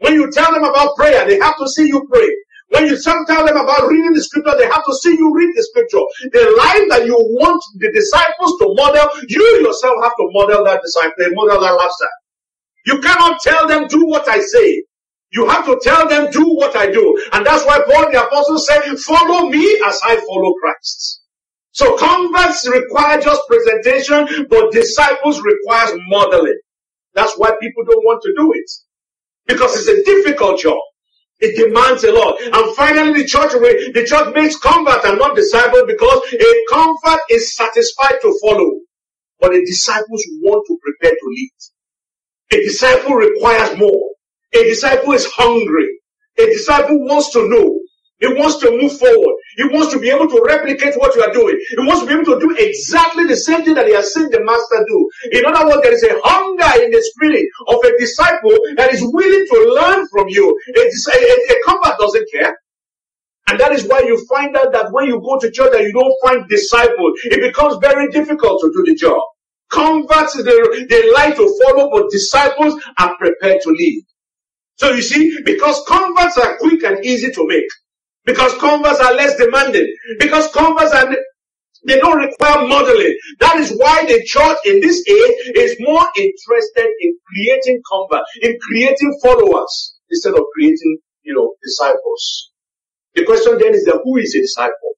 When 0.00 0.14
you 0.14 0.30
tell 0.30 0.52
them 0.52 0.64
about 0.64 0.96
prayer, 0.96 1.26
they 1.26 1.38
have 1.38 1.56
to 1.58 1.68
see 1.68 1.86
you 1.86 2.06
pray. 2.12 2.28
When 2.70 2.86
you 2.86 3.00
tell 3.00 3.24
them 3.46 3.56
about 3.56 3.88
reading 3.88 4.12
the 4.12 4.22
scripture, 4.22 4.56
they 4.58 4.66
have 4.66 4.84
to 4.84 4.94
see 4.94 5.16
you 5.16 5.32
read 5.34 5.54
the 5.54 5.62
scripture. 5.62 6.04
The 6.32 6.54
life 6.58 6.88
that 6.90 7.06
you 7.06 7.14
want 7.14 7.62
the 7.78 7.92
disciples 7.92 8.58
to 8.58 8.74
model, 8.74 9.08
you 9.28 9.44
yourself 9.64 9.94
have 10.02 10.16
to 10.16 10.28
model 10.32 10.64
that 10.64 10.82
disciple, 10.82 11.24
eh, 11.24 11.28
model 11.32 11.60
that 11.60 11.72
lifestyle. 11.72 12.18
You 12.86 13.00
cannot 13.00 13.40
tell 13.40 13.66
them 13.68 13.86
do 13.88 14.06
what 14.06 14.28
I 14.28 14.40
say. 14.40 14.82
You 15.32 15.48
have 15.48 15.66
to 15.66 15.78
tell 15.82 16.08
them 16.08 16.30
do 16.30 16.54
what 16.54 16.76
I 16.76 16.90
do. 16.90 17.22
And 17.32 17.44
that's 17.44 17.64
why 17.64 17.80
Paul 17.88 18.10
the 18.10 18.24
apostle 18.24 18.58
said, 18.58 18.82
follow 18.98 19.48
me 19.48 19.82
as 19.86 20.00
I 20.04 20.16
follow 20.16 20.54
Christ. 20.54 21.22
So 21.72 21.96
converts 21.96 22.68
require 22.68 23.20
just 23.20 23.42
presentation, 23.48 24.46
but 24.48 24.70
disciples 24.70 25.42
requires 25.42 25.90
modeling. 26.08 26.58
That's 27.14 27.34
why 27.36 27.52
people 27.60 27.84
don't 27.84 28.04
want 28.04 28.22
to 28.22 28.34
do 28.36 28.52
it. 28.54 28.70
Because 29.46 29.76
it's 29.76 29.88
a 29.88 30.04
difficult 30.04 30.60
job. 30.60 30.78
It 31.40 31.56
demands 31.56 32.04
a 32.04 32.12
lot. 32.12 32.40
And 32.40 32.76
finally, 32.76 33.22
the 33.22 33.28
church, 33.28 33.52
the 33.52 34.04
church 34.06 34.34
makes 34.34 34.56
convert 34.56 35.04
and 35.04 35.18
not 35.18 35.36
disciple 35.36 35.84
because 35.86 36.20
a 36.32 36.64
convert 36.68 37.20
is 37.30 37.54
satisfied 37.54 38.16
to 38.22 38.38
follow, 38.42 38.80
but 39.40 39.54
a 39.54 39.60
disciple 39.64 40.16
want 40.42 40.64
to 40.66 40.78
prepare 40.82 41.10
to 41.10 41.26
lead. 41.26 41.50
A 42.52 42.56
disciple 42.62 43.14
requires 43.14 43.76
more. 43.78 44.10
A 44.54 44.64
disciple 44.64 45.12
is 45.12 45.26
hungry. 45.26 45.98
A 46.38 46.46
disciple 46.46 47.00
wants 47.04 47.30
to 47.32 47.48
know. 47.48 47.80
He 48.24 48.32
wants 48.32 48.56
to 48.64 48.72
move 48.72 48.96
forward. 48.96 49.36
He 49.56 49.64
wants 49.68 49.92
to 49.92 50.00
be 50.00 50.08
able 50.08 50.28
to 50.28 50.40
replicate 50.48 50.96
what 50.96 51.14
you 51.14 51.20
are 51.20 51.32
doing. 51.32 51.60
He 51.68 51.84
wants 51.84 52.00
to 52.00 52.06
be 52.08 52.14
able 52.14 52.24
to 52.32 52.40
do 52.40 52.56
exactly 52.56 53.26
the 53.26 53.36
same 53.36 53.62
thing 53.64 53.74
that 53.74 53.86
he 53.86 53.92
has 53.92 54.14
seen 54.14 54.30
the 54.30 54.40
master 54.40 54.80
do. 54.88 54.98
In 55.36 55.44
other 55.44 55.68
words, 55.68 55.82
there 55.82 55.92
is 55.92 56.02
a 56.04 56.16
hunger 56.24 56.72
in 56.82 56.90
the 56.90 57.02
spirit 57.04 57.44
of 57.68 57.84
a 57.84 57.92
disciple 58.00 58.56
that 58.80 58.94
is 58.94 59.04
willing 59.04 59.44
to 59.44 59.58
learn 59.76 60.08
from 60.08 60.24
you. 60.28 60.48
A, 60.72 60.80
a, 60.80 61.28
a 61.52 61.56
convert 61.68 61.98
doesn't 61.98 62.28
care. 62.32 62.56
And 63.48 63.60
that 63.60 63.72
is 63.72 63.84
why 63.84 64.00
you 64.00 64.16
find 64.26 64.56
out 64.56 64.72
that 64.72 64.90
when 64.90 65.04
you 65.04 65.20
go 65.20 65.38
to 65.38 65.50
church 65.50 65.72
that 65.72 65.82
you 65.82 65.92
don't 65.92 66.16
find 66.24 66.48
disciples, 66.48 67.12
it 67.24 67.44
becomes 67.44 67.76
very 67.76 68.10
difficult 68.10 68.62
to 68.62 68.72
do 68.72 68.84
the 68.90 68.94
job. 68.96 69.20
Converts, 69.68 70.42
they, 70.42 70.84
they 70.88 71.12
like 71.12 71.36
to 71.36 71.60
follow, 71.62 71.90
but 71.90 72.10
disciples 72.10 72.80
are 72.98 73.16
prepared 73.18 73.60
to 73.62 73.70
lead. 73.70 74.02
So 74.76 74.92
you 74.92 75.02
see, 75.02 75.42
because 75.44 75.84
converts 75.86 76.38
are 76.38 76.56
quick 76.56 76.82
and 76.84 77.04
easy 77.04 77.30
to 77.30 77.46
make, 77.46 77.68
because 78.24 78.54
converts 78.58 79.00
are 79.00 79.14
less 79.14 79.36
demanding. 79.36 79.86
Because 80.18 80.50
converts 80.52 80.92
are, 80.92 81.14
they 81.86 81.98
don't 81.98 82.18
require 82.18 82.66
modeling. 82.66 83.16
That 83.40 83.56
is 83.56 83.72
why 83.76 84.04
the 84.06 84.22
church 84.24 84.56
in 84.64 84.80
this 84.80 85.04
age 85.06 85.56
is 85.56 85.76
more 85.80 86.06
interested 86.16 86.88
in 87.00 87.16
creating 87.28 87.82
converts, 87.90 88.30
in 88.42 88.58
creating 88.60 89.18
followers, 89.22 89.96
instead 90.10 90.34
of 90.34 90.44
creating, 90.54 90.98
you 91.22 91.34
know, 91.34 91.54
disciples. 91.62 92.50
The 93.14 93.24
question 93.24 93.58
then 93.58 93.74
is 93.74 93.84
that 93.84 94.00
who 94.02 94.16
is 94.16 94.34
a 94.34 94.40
disciple? 94.40 94.94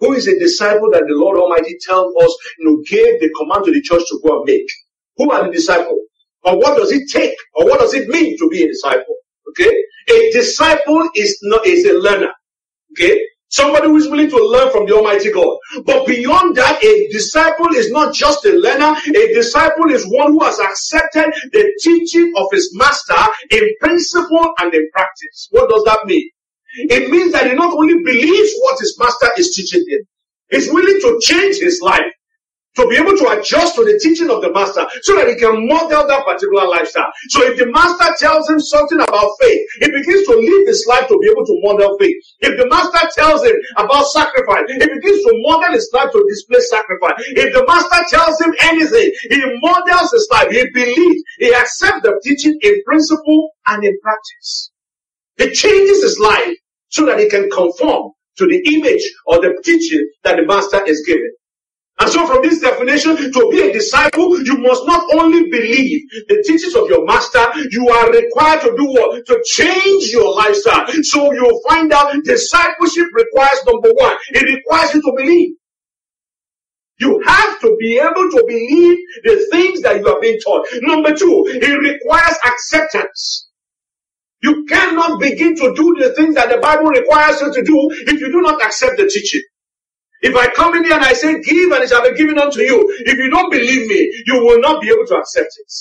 Who 0.00 0.12
is 0.14 0.26
a 0.26 0.38
disciple 0.38 0.90
that 0.92 1.04
the 1.06 1.14
Lord 1.14 1.38
Almighty 1.38 1.78
tells 1.80 2.12
us, 2.16 2.36
you 2.58 2.66
know, 2.66 2.82
gave 2.88 3.20
the 3.20 3.30
command 3.38 3.64
to 3.64 3.72
the 3.72 3.80
church 3.80 4.02
to 4.08 4.20
go 4.26 4.38
and 4.38 4.44
make? 4.44 4.66
Who 5.16 5.30
are 5.30 5.46
the 5.46 5.52
disciples? 5.52 6.00
Or 6.42 6.58
what 6.58 6.76
does 6.76 6.90
it 6.90 7.08
take? 7.08 7.36
Or 7.54 7.66
what 7.66 7.78
does 7.78 7.94
it 7.94 8.08
mean 8.08 8.36
to 8.38 8.48
be 8.48 8.64
a 8.64 8.68
disciple? 8.68 9.14
Okay? 9.48 9.70
A 10.10 10.30
disciple 10.32 11.08
is 11.16 11.38
not, 11.42 11.66
is 11.66 11.84
a 11.86 11.94
learner. 11.94 12.32
Okay? 12.92 13.20
Somebody 13.48 13.88
who 13.88 13.96
is 13.96 14.08
willing 14.08 14.30
to 14.30 14.36
learn 14.36 14.70
from 14.70 14.86
the 14.86 14.94
Almighty 14.94 15.30
God. 15.30 15.58
But 15.84 16.06
beyond 16.06 16.56
that, 16.56 16.82
a 16.82 17.08
disciple 17.08 17.68
is 17.74 17.90
not 17.90 18.14
just 18.14 18.44
a 18.46 18.52
learner. 18.52 18.96
A 19.08 19.34
disciple 19.34 19.90
is 19.90 20.06
one 20.06 20.32
who 20.32 20.42
has 20.42 20.58
accepted 20.58 21.34
the 21.52 21.78
teaching 21.82 22.32
of 22.36 22.46
his 22.50 22.70
master 22.74 23.22
in 23.50 23.74
principle 23.78 24.54
and 24.58 24.72
in 24.72 24.88
practice. 24.92 25.48
What 25.50 25.68
does 25.68 25.84
that 25.84 26.06
mean? 26.06 26.30
It 26.74 27.10
means 27.10 27.32
that 27.32 27.46
he 27.46 27.52
not 27.52 27.74
only 27.74 28.02
believes 28.02 28.52
what 28.60 28.80
his 28.80 28.96
master 28.98 29.28
is 29.36 29.54
teaching 29.54 29.84
him, 29.86 30.00
he's 30.50 30.72
willing 30.72 31.00
to 31.00 31.20
change 31.22 31.58
his 31.58 31.82
life 31.82 32.10
to 32.76 32.88
be 32.88 32.96
able 32.96 33.16
to 33.16 33.26
adjust 33.36 33.74
to 33.76 33.84
the 33.84 34.00
teaching 34.00 34.30
of 34.30 34.40
the 34.40 34.52
master 34.52 34.84
so 35.02 35.16
that 35.16 35.28
he 35.28 35.36
can 35.36 35.68
model 35.68 36.08
that 36.08 36.24
particular 36.24 36.64
lifestyle. 36.66 37.12
So 37.28 37.44
if 37.44 37.58
the 37.58 37.68
master 37.68 38.08
tells 38.18 38.48
him 38.48 38.60
something 38.60 39.00
about 39.00 39.28
faith, 39.40 39.60
he 39.80 39.88
begins 39.92 40.24
to 40.28 40.34
live 40.36 40.64
his 40.66 40.84
life 40.88 41.06
to 41.08 41.18
be 41.20 41.28
able 41.28 41.44
to 41.44 41.56
model 41.60 41.96
faith. 42.00 42.16
If 42.40 42.56
the 42.56 42.68
master 42.68 43.04
tells 43.12 43.44
him 43.44 43.56
about 43.76 44.08
sacrifice, 44.08 44.64
he 44.72 44.78
begins 44.80 45.20
to 45.20 45.32
model 45.44 45.72
his 45.72 45.88
life 45.92 46.10
to 46.12 46.20
display 46.28 46.60
sacrifice. 46.60 47.20
If 47.36 47.52
the 47.52 47.64
master 47.68 48.00
tells 48.08 48.40
him 48.40 48.52
anything, 48.64 49.12
he 49.28 49.38
models 49.60 50.12
his 50.12 50.28
life. 50.32 50.48
He 50.48 50.64
believes, 50.72 51.22
he 51.38 51.54
accepts 51.54 52.02
the 52.02 52.16
teaching 52.24 52.56
in 52.62 52.82
principle 52.84 53.50
and 53.68 53.84
in 53.84 53.98
practice. 54.00 54.72
He 55.36 55.50
changes 55.52 56.02
his 56.02 56.18
life 56.18 56.56
so 56.88 57.06
that 57.06 57.18
he 57.18 57.28
can 57.28 57.50
conform 57.50 58.12
to 58.36 58.46
the 58.46 58.60
image 58.74 59.02
or 59.26 59.40
the 59.40 59.60
teaching 59.64 60.08
that 60.24 60.36
the 60.36 60.46
master 60.46 60.84
is 60.86 61.04
giving. 61.06 61.32
And 62.02 62.10
so 62.10 62.26
from 62.26 62.42
this 62.42 62.58
definition, 62.58 63.14
to 63.16 63.48
be 63.52 63.60
a 63.60 63.72
disciple, 63.72 64.42
you 64.42 64.56
must 64.58 64.84
not 64.86 65.06
only 65.14 65.48
believe 65.48 66.00
the 66.26 66.42
teachings 66.44 66.74
of 66.74 66.88
your 66.88 67.06
master, 67.06 67.38
you 67.70 67.88
are 67.88 68.10
required 68.10 68.60
to 68.62 68.74
do 68.76 68.86
what? 68.90 69.24
To 69.26 69.40
change 69.46 70.10
your 70.10 70.34
lifestyle. 70.34 70.84
So 71.04 71.32
you'll 71.32 71.60
find 71.68 71.92
out 71.92 72.12
discipleship 72.24 73.06
requires 73.14 73.64
number 73.64 73.90
one, 73.94 74.16
it 74.30 74.42
requires 74.42 74.94
you 74.94 75.02
to 75.02 75.12
believe. 75.16 75.50
You 76.98 77.22
have 77.24 77.60
to 77.60 77.76
be 77.78 78.00
able 78.00 78.30
to 78.30 78.44
believe 78.48 78.98
the 79.22 79.46
things 79.52 79.82
that 79.82 80.00
you 80.00 80.08
are 80.08 80.20
being 80.20 80.40
taught. 80.40 80.66
Number 80.82 81.14
two, 81.14 81.44
it 81.46 81.78
requires 81.78 82.36
acceptance. 82.44 83.48
You 84.42 84.64
cannot 84.68 85.20
begin 85.20 85.54
to 85.54 85.72
do 85.76 85.94
the 86.00 86.12
things 86.16 86.34
that 86.34 86.48
the 86.48 86.58
Bible 86.58 86.86
requires 86.86 87.40
you 87.40 87.52
to 87.52 87.62
do 87.62 87.90
if 88.12 88.20
you 88.20 88.32
do 88.32 88.40
not 88.40 88.60
accept 88.60 88.96
the 88.96 89.08
teaching. 89.08 89.42
If 90.22 90.36
I 90.36 90.46
come 90.54 90.74
in 90.76 90.84
here 90.84 90.94
and 90.94 91.04
I 91.04 91.12
say, 91.14 91.40
give 91.40 91.72
and 91.72 91.82
it 91.82 91.88
shall 91.90 92.02
be 92.08 92.16
given 92.16 92.38
unto 92.38 92.60
you, 92.60 92.78
if 93.06 93.18
you 93.18 93.28
don't 93.30 93.50
believe 93.50 93.88
me, 93.88 94.22
you 94.26 94.44
will 94.44 94.60
not 94.60 94.80
be 94.80 94.88
able 94.88 95.06
to 95.06 95.16
accept 95.16 95.50
it. 95.58 95.72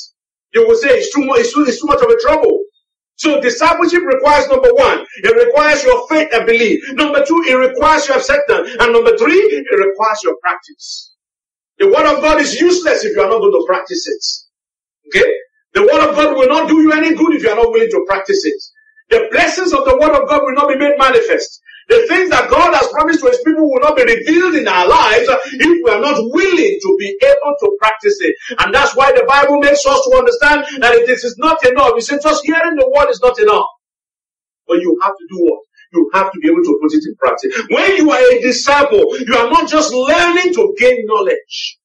You 0.54 0.68
will 0.68 0.76
say, 0.76 0.90
it's 0.90 1.14
too 1.14 1.24
much, 1.26 1.40
it's 1.42 1.54
too, 1.54 1.64
it's 1.64 1.80
too 1.80 1.88
much 1.88 2.02
of 2.02 2.10
a 2.10 2.20
trouble. 2.22 2.64
So 3.18 3.40
discipleship 3.40 4.02
requires 4.04 4.48
number 4.50 4.74
one, 4.74 5.06
it 5.24 5.36
requires 5.46 5.84
your 5.84 6.08
faith 6.10 6.30
and 6.34 6.48
belief. 6.48 6.82
Number 6.94 7.24
two, 7.24 7.44
it 7.48 7.54
requires 7.54 8.08
your 8.08 8.18
acceptance. 8.18 8.76
And 8.80 8.94
number 8.94 9.16
three, 9.16 9.38
it 9.38 9.66
requires 9.78 10.20
your 10.24 10.36
practice. 10.42 11.14
The 11.78 11.88
word 11.88 12.10
of 12.10 12.22
God 12.22 12.42
is 12.42 12.60
useless 12.60 13.06
if 13.06 13.16
you 13.16 13.22
are 13.22 13.30
not 13.30 13.40
going 13.40 13.54
to 13.54 13.64
practice 13.68 14.08
it. 14.08 14.24
Okay? 15.10 15.32
The 15.74 15.82
word 15.84 16.10
of 16.10 16.16
God 16.16 16.36
will 16.36 16.50
not 16.50 16.68
do 16.68 16.82
you 16.82 16.92
any 16.94 17.14
good 17.16 17.36
if 17.36 17.44
you 17.44 17.50
are 17.50 17.56
not 17.56 17.72
willing 17.72 17.92
to 17.92 18.06
practice 18.08 18.44
it. 18.46 18.62
The 19.10 19.28
blessings 19.32 19.72
of 19.74 19.86
the 19.86 19.98
word 19.98 20.18
of 20.20 20.28
God 20.28 20.42
will 20.44 20.56
not 20.56 20.70
be 20.70 20.78
made 20.78 20.98
manifest 20.98 21.62
the 21.92 22.08
things 22.08 22.30
that 22.32 22.50
God 22.50 22.74
has 22.74 22.88
promised 22.90 23.22
to 23.22 23.28
his 23.28 23.44
people 23.46 23.70
will 23.70 23.82
not 23.84 23.96
be 23.98 24.04
revealed 24.08 24.56
in 24.56 24.68
our 24.68 24.88
lives 24.88 25.28
if 25.28 25.76
we 25.84 25.92
are 25.92 26.02
not 26.02 26.18
willing 26.34 26.76
to 26.82 26.90
be 27.00 27.18
able 27.22 27.54
to 27.60 27.78
practice 27.80 28.18
it. 28.22 28.36
And 28.60 28.74
that's 28.74 28.96
why 28.96 29.12
the 29.12 29.26
Bible 29.28 29.60
makes 29.60 29.86
us 29.86 30.02
to 30.08 30.18
understand 30.18 30.66
that 30.82 30.96
it 30.96 31.10
is 31.10 31.36
not 31.38 31.64
enough. 31.68 31.94
We 31.96 32.02
say 32.02 32.18
just 32.24 32.46
hearing 32.46 32.76
the 32.76 32.90
word 32.96 33.12
is 33.12 33.22
not 33.22 33.40
enough. 33.40 33.68
But 34.68 34.82
you 34.82 34.98
have 35.04 35.14
to 35.14 35.26
do 35.30 35.38
what? 35.46 35.60
You 35.94 36.10
have 36.14 36.32
to 36.32 36.40
be 36.40 36.48
able 36.50 36.64
to 36.64 36.80
put 36.82 36.94
it 36.94 37.04
in 37.06 37.16
practice. 37.18 37.54
When 37.70 37.98
you 37.98 38.12
are 38.12 38.22
a 38.22 38.42
disciple, 38.42 39.06
you 39.20 39.36
are 39.36 39.50
not 39.52 39.70
just 39.70 39.94
learning 39.94 40.54
to 40.56 40.76
gain 40.80 41.06
knowledge. 41.06 41.78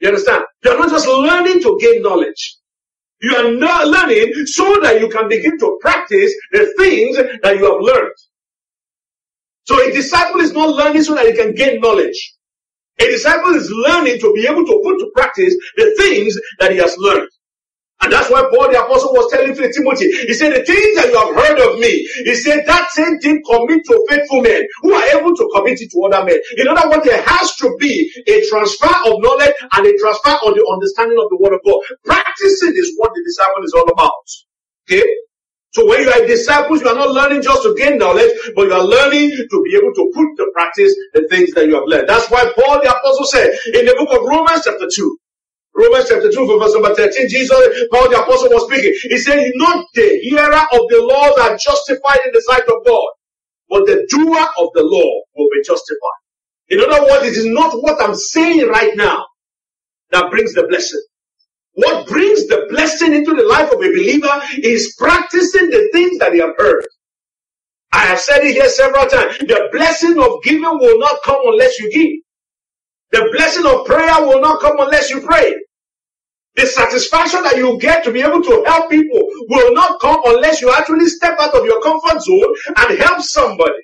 You 0.00 0.08
understand? 0.08 0.44
You 0.64 0.72
are 0.72 0.78
not 0.78 0.90
just 0.90 1.06
learning 1.08 1.62
to 1.62 1.78
gain 1.80 2.02
knowledge. 2.02 2.56
You 3.22 3.36
are 3.36 3.52
not 3.52 3.88
learning 3.88 4.32
so 4.46 4.80
that 4.82 5.00
you 5.00 5.08
can 5.10 5.28
begin 5.28 5.58
to 5.58 5.78
practice 5.82 6.32
the 6.52 6.72
things 6.78 7.16
that 7.18 7.56
you 7.58 7.70
have 7.70 7.80
learned. 7.82 8.14
So 9.70 9.78
a 9.78 9.92
disciple 9.92 10.40
is 10.40 10.50
not 10.50 10.74
learning 10.74 11.04
so 11.04 11.14
that 11.14 11.26
he 11.26 11.32
can 11.32 11.54
gain 11.54 11.80
knowledge. 11.80 12.34
A 12.98 13.06
disciple 13.06 13.54
is 13.54 13.70
learning 13.70 14.18
to 14.18 14.32
be 14.34 14.44
able 14.50 14.66
to 14.66 14.80
put 14.82 14.98
to 14.98 15.06
practice 15.14 15.54
the 15.76 15.94
things 15.96 16.34
that 16.58 16.72
he 16.72 16.78
has 16.78 16.98
learned. 16.98 17.30
And 18.02 18.12
that's 18.12 18.28
why 18.28 18.42
Paul 18.50 18.66
the 18.72 18.82
apostle 18.82 19.14
was 19.14 19.30
telling 19.30 19.54
Timothy, 19.54 20.10
he 20.26 20.34
said, 20.34 20.58
the 20.58 20.66
things 20.66 20.96
that 20.98 21.06
you 21.06 21.14
have 21.14 21.38
heard 21.38 21.60
of 21.62 21.78
me, 21.78 22.02
he 22.26 22.34
said, 22.34 22.66
that 22.66 22.90
same 22.90 23.20
thing 23.20 23.44
commit 23.46 23.86
to 23.86 24.06
faithful 24.10 24.42
men 24.42 24.66
who 24.82 24.92
are 24.92 25.06
able 25.14 25.36
to 25.36 25.48
commit 25.54 25.78
it 25.78 25.92
to 25.94 26.02
other 26.02 26.26
men. 26.26 26.42
In 26.58 26.66
other 26.66 26.90
words, 26.90 27.06
there 27.06 27.22
has 27.22 27.54
to 27.62 27.70
be 27.78 28.10
a 28.26 28.42
transfer 28.50 28.90
of 29.06 29.22
knowledge 29.22 29.54
and 29.70 29.86
a 29.86 29.94
transfer 30.02 30.34
of 30.50 30.58
the 30.58 30.66
understanding 30.66 31.18
of 31.22 31.30
the 31.30 31.38
word 31.38 31.54
of 31.54 31.62
God. 31.62 31.78
Practicing 32.02 32.74
is 32.74 32.90
what 32.98 33.14
the 33.14 33.22
disciple 33.22 33.62
is 33.62 33.74
all 33.78 33.86
about. 33.86 34.26
Okay? 34.90 35.06
So 35.72 35.86
when 35.86 36.02
you 36.02 36.10
are 36.10 36.26
disciples, 36.26 36.82
you 36.82 36.88
are 36.88 36.96
not 36.96 37.10
learning 37.10 37.42
just 37.42 37.62
to 37.62 37.74
gain 37.78 37.98
knowledge, 37.98 38.32
but 38.56 38.66
you 38.66 38.72
are 38.74 38.84
learning 38.84 39.30
to 39.30 39.62
be 39.64 39.76
able 39.76 39.94
to 39.94 40.10
put 40.14 40.36
to 40.38 40.50
practice 40.52 40.94
the 41.14 41.28
things 41.28 41.52
that 41.52 41.66
you 41.66 41.74
have 41.74 41.84
learned. 41.86 42.08
That's 42.08 42.28
why 42.30 42.50
Paul 42.58 42.82
the 42.82 42.90
apostle 42.90 43.26
said 43.26 43.54
in 43.74 43.86
the 43.86 43.94
book 43.94 44.10
of 44.10 44.26
Romans 44.26 44.62
chapter 44.64 44.88
2, 44.90 45.18
Romans 45.76 46.06
chapter 46.08 46.30
2 46.32 46.58
verse 46.58 46.74
number 46.74 46.94
13, 46.94 47.28
Jesus, 47.28 47.86
Paul 47.92 48.10
the 48.10 48.18
apostle 48.20 48.50
was 48.50 48.66
speaking. 48.66 48.92
He 49.08 49.18
said, 49.18 49.52
not 49.54 49.86
the 49.94 50.18
hearer 50.22 50.62
of 50.74 50.82
the 50.90 51.00
laws 51.06 51.38
are 51.38 51.56
justified 51.56 52.20
in 52.26 52.32
the 52.34 52.42
sight 52.42 52.66
of 52.66 52.84
God, 52.84 53.08
but 53.68 53.86
the 53.86 54.06
doer 54.10 54.46
of 54.58 54.68
the 54.74 54.82
law 54.82 55.22
will 55.36 55.48
be 55.54 55.62
justified. 55.62 56.20
In 56.68 56.80
other 56.80 57.02
words, 57.06 57.26
it 57.26 57.38
is 57.38 57.46
not 57.46 57.74
what 57.82 58.02
I'm 58.02 58.16
saying 58.16 58.66
right 58.66 58.96
now 58.96 59.26
that 60.10 60.30
brings 60.30 60.54
the 60.54 60.66
blessing. 60.66 61.02
What 61.80 62.06
brings 62.08 62.46
the 62.48 62.66
blessing 62.70 63.14
into 63.14 63.34
the 63.34 63.44
life 63.44 63.68
of 63.72 63.78
a 63.78 63.88
believer 63.88 64.42
is 64.62 64.96
practicing 64.98 65.70
the 65.70 65.88
things 65.92 66.18
that 66.18 66.34
he 66.34 66.40
have 66.40 66.56
heard. 66.58 66.86
I 67.92 68.00
have 68.00 68.20
said 68.20 68.44
it 68.44 68.52
here 68.54 68.68
several 68.68 69.06
times. 69.06 69.38
The 69.38 69.68
blessing 69.72 70.18
of 70.20 70.42
giving 70.44 70.62
will 70.62 70.98
not 70.98 71.18
come 71.24 71.40
unless 71.44 71.80
you 71.80 71.90
give. 71.90 72.20
The 73.12 73.30
blessing 73.36 73.66
of 73.66 73.86
prayer 73.86 74.20
will 74.26 74.40
not 74.42 74.60
come 74.60 74.76
unless 74.80 75.10
you 75.10 75.22
pray. 75.22 75.54
The 76.56 76.66
satisfaction 76.66 77.42
that 77.44 77.56
you 77.56 77.78
get 77.80 78.04
to 78.04 78.12
be 78.12 78.22
able 78.22 78.42
to 78.42 78.64
help 78.66 78.90
people 78.90 79.20
will 79.48 79.74
not 79.74 80.00
come 80.00 80.20
unless 80.26 80.60
you 80.62 80.72
actually 80.72 81.06
step 81.08 81.38
out 81.40 81.54
of 81.54 81.64
your 81.64 81.82
comfort 81.82 82.22
zone 82.22 82.54
and 82.76 82.98
help 82.98 83.22
somebody. 83.22 83.82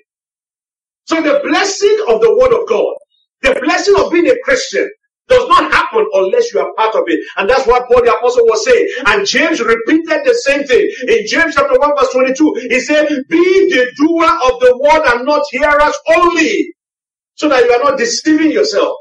So 1.06 1.22
the 1.22 1.40
blessing 1.44 1.98
of 2.08 2.20
the 2.20 2.36
word 2.36 2.52
of 2.60 2.68
God, 2.68 2.94
the 3.42 3.60
blessing 3.62 3.94
of 3.98 4.12
being 4.12 4.28
a 4.28 4.36
Christian, 4.44 4.90
does 5.28 5.48
not 5.48 5.70
happen 5.72 6.06
unless 6.12 6.52
you 6.52 6.60
are 6.60 6.72
part 6.74 6.94
of 6.94 7.04
it. 7.06 7.20
And 7.36 7.48
that's 7.48 7.66
what 7.66 7.88
Paul 7.88 8.04
the 8.04 8.14
Apostle 8.14 8.46
was 8.46 8.64
saying. 8.64 8.86
Mm-hmm. 8.86 9.12
And 9.12 9.26
James 9.26 9.60
repeated 9.60 10.24
the 10.24 10.34
same 10.34 10.64
thing. 10.64 10.90
In 11.08 11.26
James 11.26 11.54
chapter 11.54 11.78
1 11.78 11.90
verse 11.98 12.12
22, 12.12 12.68
he 12.70 12.80
said, 12.80 13.08
Be 13.28 13.72
the 13.72 13.90
doer 13.96 14.30
of 14.50 14.60
the 14.60 14.78
word 14.78 15.02
and 15.14 15.26
not 15.26 15.42
hearers 15.50 15.98
only. 16.16 16.74
So 17.34 17.48
that 17.48 17.64
you 17.64 17.72
are 17.72 17.82
not 17.82 17.98
deceiving 17.98 18.50
yourself. 18.50 18.96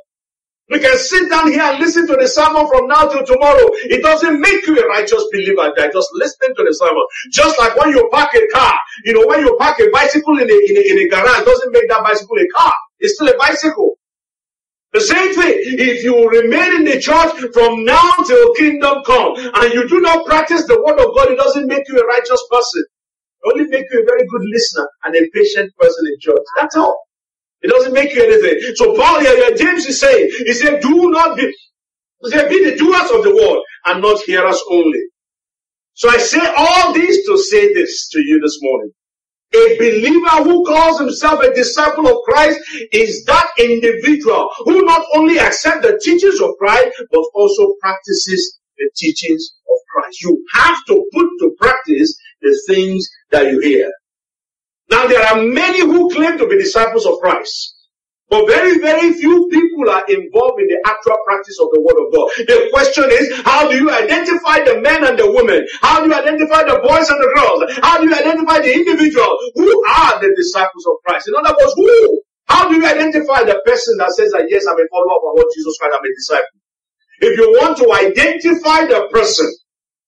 We 0.70 0.80
can 0.80 0.98
sit 0.98 1.30
down 1.30 1.52
here 1.52 1.62
and 1.62 1.80
listen 1.80 2.08
to 2.08 2.18
the 2.20 2.28
sermon 2.28 2.68
from 2.68 2.88
now 2.88 3.06
till 3.08 3.24
tomorrow. 3.24 3.70
It 3.86 4.02
doesn't 4.02 4.42
make 4.42 4.66
you 4.66 4.76
a 4.82 4.88
righteous 4.88 5.24
believer 5.32 5.72
by 5.78 5.90
just 5.94 6.10
listening 6.16 6.56
to 6.58 6.64
the 6.66 6.74
sermon. 6.74 7.06
Just 7.32 7.60
like 7.60 7.78
when 7.78 7.92
you 7.92 8.10
park 8.12 8.34
a 8.34 8.48
car, 8.52 8.74
you 9.06 9.14
know, 9.14 9.28
when 9.28 9.42
you 9.42 9.56
park 9.60 9.80
a 9.80 9.90
bicycle 9.94 10.40
in 10.40 10.50
a, 10.50 10.54
in 10.54 10.76
a, 10.76 10.82
in 10.82 11.00
a 11.06 11.08
garage, 11.08 11.46
doesn't 11.46 11.72
make 11.72 11.88
that 11.90 12.04
bicycle 12.04 12.38
a 12.38 12.48
car. 12.58 12.74
It's 13.00 13.14
still 13.14 13.30
a 13.30 13.38
bicycle. 13.38 13.95
The 14.96 15.02
same 15.02 15.36
thing, 15.36 15.54
if 15.80 16.04
you 16.06 16.16
remain 16.30 16.78
in 16.82 16.86
the 16.86 17.00
church 17.02 17.36
from 17.54 17.86
now 17.86 18.14
till 18.28 18.56
kingdom 18.56 19.04
come 19.06 19.36
and 19.38 19.74
you 19.76 19.88
do 19.90 20.02
not 20.02 20.26
practice 20.26 20.66
the 20.68 20.82
word 20.82 21.00
of 21.00 21.16
God, 21.16 21.32
it 21.32 21.38
doesn't 21.38 21.68
make 21.68 21.84
you 21.90 22.00
a 22.00 22.08
righteous 22.08 22.44
person. 22.52 22.86
It 23.44 23.54
only 23.54 23.68
make 23.70 23.86
you 23.92 24.02
a 24.02 24.06
very 24.06 24.26
good 24.28 24.44
listener 24.50 24.90
and 25.06 25.16
a 25.18 25.30
patient 25.36 25.74
person 25.78 26.08
in 26.08 26.18
church. 26.22 26.46
That's 26.60 26.78
all. 26.78 27.00
It 27.62 27.70
doesn't 27.70 27.94
make 27.94 28.16
you 28.16 28.24
anything. 28.24 28.76
So 28.76 28.96
Paul 28.96 29.22
here, 29.22 29.56
James 29.58 29.86
is 29.88 30.00
saying, 30.02 30.32
he 30.46 30.54
said, 30.54 30.82
do 30.82 31.12
not 31.12 31.38
be, 31.38 31.54
he 32.24 32.32
said, 32.32 32.50
be 32.50 32.72
the 32.72 32.78
doers 32.78 33.12
of 33.12 33.24
the 33.24 33.36
word 33.36 33.62
and 33.88 34.02
not 34.02 34.22
hearers 34.22 34.62
only. 34.72 35.02
So 35.96 36.10
I 36.10 36.18
say 36.18 36.42
all 36.58 36.94
this 36.94 37.26
to 37.28 37.38
say 37.40 37.74
this 37.74 38.10
to 38.10 38.20
you 38.20 38.42
this 38.44 38.60
morning. 38.62 38.92
A 39.56 39.78
believer 39.78 40.44
who 40.44 40.66
calls 40.66 41.00
himself 41.00 41.42
a 41.42 41.54
disciple 41.54 42.08
of 42.08 42.18
Christ 42.24 42.60
is 42.92 43.24
that 43.26 43.52
individual 43.58 44.50
who 44.66 44.82
not 44.82 45.06
only 45.16 45.40
accepts 45.40 45.86
the 45.86 46.00
teachings 46.04 46.42
of 46.42 46.58
Christ, 46.58 47.02
but 47.10 47.24
also 47.34 47.76
practices 47.80 48.60
the 48.78 48.90
teachings 48.98 49.56
of 49.70 49.78
Christ. 49.94 50.22
You 50.22 50.44
have 50.54 50.78
to 50.88 51.06
put 51.14 51.28
to 51.40 51.56
practice 51.58 52.18
the 52.42 52.62
things 52.68 53.08
that 53.32 53.50
you 53.52 53.60
hear. 53.62 53.92
Now 54.90 55.08
there 55.08 55.26
are 55.26 55.42
many 55.42 55.80
who 55.80 56.10
claim 56.14 56.38
to 56.38 56.48
be 56.48 56.58
disciples 56.58 57.06
of 57.06 57.20
Christ. 57.20 57.75
But 58.30 58.48
very, 58.48 58.80
very 58.80 59.14
few 59.14 59.48
people 59.54 59.90
are 59.90 60.04
involved 60.10 60.60
in 60.60 60.68
the 60.68 60.82
actual 60.86 61.18
practice 61.26 61.62
of 61.62 61.70
the 61.72 61.80
word 61.80 61.96
of 62.02 62.10
God. 62.10 62.28
The 62.50 62.70
question 62.74 63.06
is, 63.14 63.30
how 63.46 63.70
do 63.70 63.78
you 63.78 63.92
identify 63.92 64.66
the 64.66 64.82
men 64.82 65.06
and 65.06 65.18
the 65.18 65.30
women? 65.30 65.62
How 65.82 66.02
do 66.02 66.10
you 66.10 66.16
identify 66.16 66.64
the 66.66 66.82
boys 66.82 67.06
and 67.08 67.22
the 67.22 67.32
girls? 67.38 67.70
How 67.86 68.02
do 68.02 68.10
you 68.10 68.16
identify 68.16 68.60
the 68.66 68.74
individuals? 68.74 69.40
Who 69.56 69.70
are 69.70 70.20
the 70.20 70.34
disciples 70.36 70.86
of 70.90 70.98
Christ? 71.06 71.30
In 71.30 71.36
other 71.38 71.54
words, 71.54 71.74
who? 71.78 72.22
How 72.48 72.70
do 72.70 72.76
you 72.76 72.86
identify 72.86 73.46
the 73.46 73.62
person 73.66 73.98
that 73.98 74.12
says 74.18 74.32
that, 74.34 74.50
yes, 74.50 74.66
I'm 74.66 74.78
a 74.78 74.88
follower 74.90 75.18
of 75.22 75.38
Lord 75.38 75.50
Jesus 75.54 75.78
Christ, 75.78 75.94
I'm 75.94 76.06
a 76.06 76.14
disciple? 76.18 76.60
If 77.22 77.40
you 77.40 77.48
want 77.62 77.78
to 77.78 77.94
identify 77.94 78.86
the 78.86 79.08
person 79.12 79.48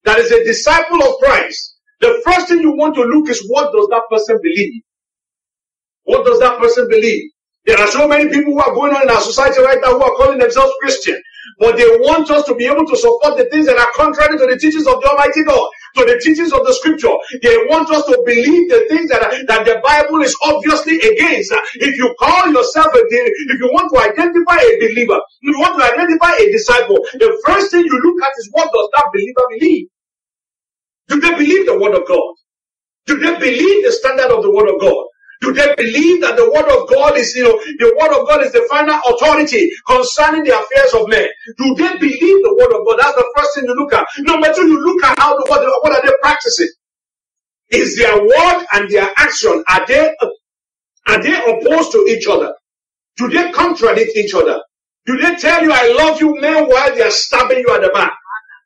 that 0.05 0.19
is 0.19 0.31
a 0.31 0.43
disciple 0.43 1.03
of 1.03 1.17
Christ, 1.19 1.77
the 2.01 2.21
first 2.25 2.49
thing 2.49 2.61
you 2.61 2.73
want 2.75 2.95
to 2.95 3.01
look 3.01 3.29
is 3.29 3.45
what 3.47 3.71
does 3.73 3.87
that 3.89 4.03
person 4.09 4.39
believe? 4.41 4.81
What 6.03 6.25
does 6.25 6.39
that 6.39 6.59
person 6.59 6.87
believe? 6.89 7.31
There 7.67 7.77
are 7.79 7.87
so 7.91 8.07
many 8.07 8.31
people 8.31 8.53
who 8.53 8.61
are 8.63 8.73
going 8.73 8.95
on 8.95 9.03
in 9.03 9.09
our 9.11 9.19
society 9.19 9.61
right 9.61 9.79
now 9.83 9.99
who 9.99 10.03
are 10.03 10.15
calling 10.15 10.39
themselves 10.39 10.71
Christian, 10.79 11.21
but 11.59 11.75
they 11.75 11.83
want 11.99 12.31
us 12.31 12.45
to 12.47 12.55
be 12.55 12.65
able 12.65 12.87
to 12.87 12.95
support 12.95 13.35
the 13.37 13.43
things 13.51 13.67
that 13.67 13.77
are 13.77 13.91
contrary 13.91 14.39
to 14.39 14.47
the 14.47 14.55
teachings 14.55 14.87
of 14.87 15.03
the 15.03 15.07
Almighty 15.11 15.43
God, 15.43 15.67
to 15.99 16.05
the 16.07 16.15
teachings 16.23 16.53
of 16.55 16.63
the 16.63 16.71
Scripture. 16.71 17.11
They 17.43 17.57
want 17.67 17.91
us 17.91 18.07
to 18.07 18.15
believe 18.25 18.71
the 18.71 18.87
things 18.87 19.11
that 19.11 19.19
that 19.51 19.67
the 19.67 19.83
Bible 19.83 20.23
is 20.23 20.31
obviously 20.47 20.95
against. 20.95 21.51
If 21.83 21.99
you 21.99 22.15
call 22.17 22.47
yourself 22.55 22.87
a, 22.95 23.01
if 23.03 23.59
you 23.59 23.69
want 23.75 23.91
to 23.91 23.99
identify 23.99 24.63
a 24.63 24.73
believer, 24.79 25.19
if 25.43 25.51
you 25.51 25.59
want 25.59 25.75
to 25.75 25.83
identify 25.83 26.39
a 26.39 26.47
disciple, 26.55 27.03
the 27.19 27.35
first 27.45 27.71
thing 27.75 27.83
you 27.83 27.99
look 27.99 28.17
at 28.23 28.31
is 28.39 28.47
what 28.55 28.71
does 28.71 28.89
that 28.95 29.11
believer 29.11 29.43
believe? 29.59 29.87
Do 31.11 31.19
they 31.19 31.35
believe 31.35 31.65
the 31.67 31.77
Word 31.79 31.99
of 31.99 32.07
God? 32.07 32.31
Do 33.07 33.19
they 33.19 33.35
believe 33.35 33.83
the 33.83 33.91
standard 33.91 34.31
of 34.31 34.43
the 34.43 34.51
Word 34.51 34.71
of 34.71 34.79
God? 34.79 35.03
Do 35.41 35.53
they 35.53 35.73
believe 35.75 36.21
that 36.21 36.35
the 36.35 36.49
word 36.49 36.65
of 36.69 36.89
God 36.89 37.17
is, 37.17 37.35
you 37.35 37.43
know, 37.43 37.57
the 37.79 37.95
word 37.99 38.19
of 38.19 38.27
God 38.27 38.43
is 38.43 38.51
the 38.53 38.65
final 38.69 38.99
authority 39.07 39.69
concerning 39.87 40.43
the 40.43 40.57
affairs 40.57 40.93
of 40.95 41.09
men? 41.09 41.27
Do 41.57 41.75
they 41.75 41.97
believe 41.99 42.39
the 42.43 42.55
word 42.59 42.73
of 42.79 42.85
God? 42.87 42.97
That's 42.99 43.15
the 43.15 43.33
first 43.37 43.55
thing 43.55 43.65
you 43.65 43.75
look 43.75 43.93
at. 43.93 44.07
Number 44.19 44.53
two, 44.53 44.67
you 44.67 44.79
look 44.83 45.03
at 45.03 45.19
how, 45.19 45.35
what, 45.37 45.61
what 45.83 45.93
are 45.93 46.01
they 46.05 46.13
practicing? 46.21 46.69
Is 47.69 47.97
their 47.97 48.17
word 48.19 48.65
and 48.73 48.89
their 48.89 49.09
action, 49.17 49.63
are 49.69 49.85
they, 49.87 50.15
are 51.07 51.23
they 51.23 51.35
opposed 51.35 51.91
to 51.93 51.99
each 52.09 52.27
other? 52.27 52.53
Do 53.17 53.29
they 53.29 53.51
contradict 53.51 54.15
each 54.17 54.33
other? 54.33 54.61
Do 55.05 55.17
they 55.17 55.35
tell 55.35 55.63
you, 55.63 55.71
I 55.73 55.93
love 55.97 56.19
you, 56.21 56.39
men, 56.39 56.65
while 56.67 56.93
they 56.95 57.03
are 57.03 57.11
stabbing 57.11 57.59
you 57.59 57.69
at 57.73 57.81
the 57.81 57.89
back? 57.89 58.13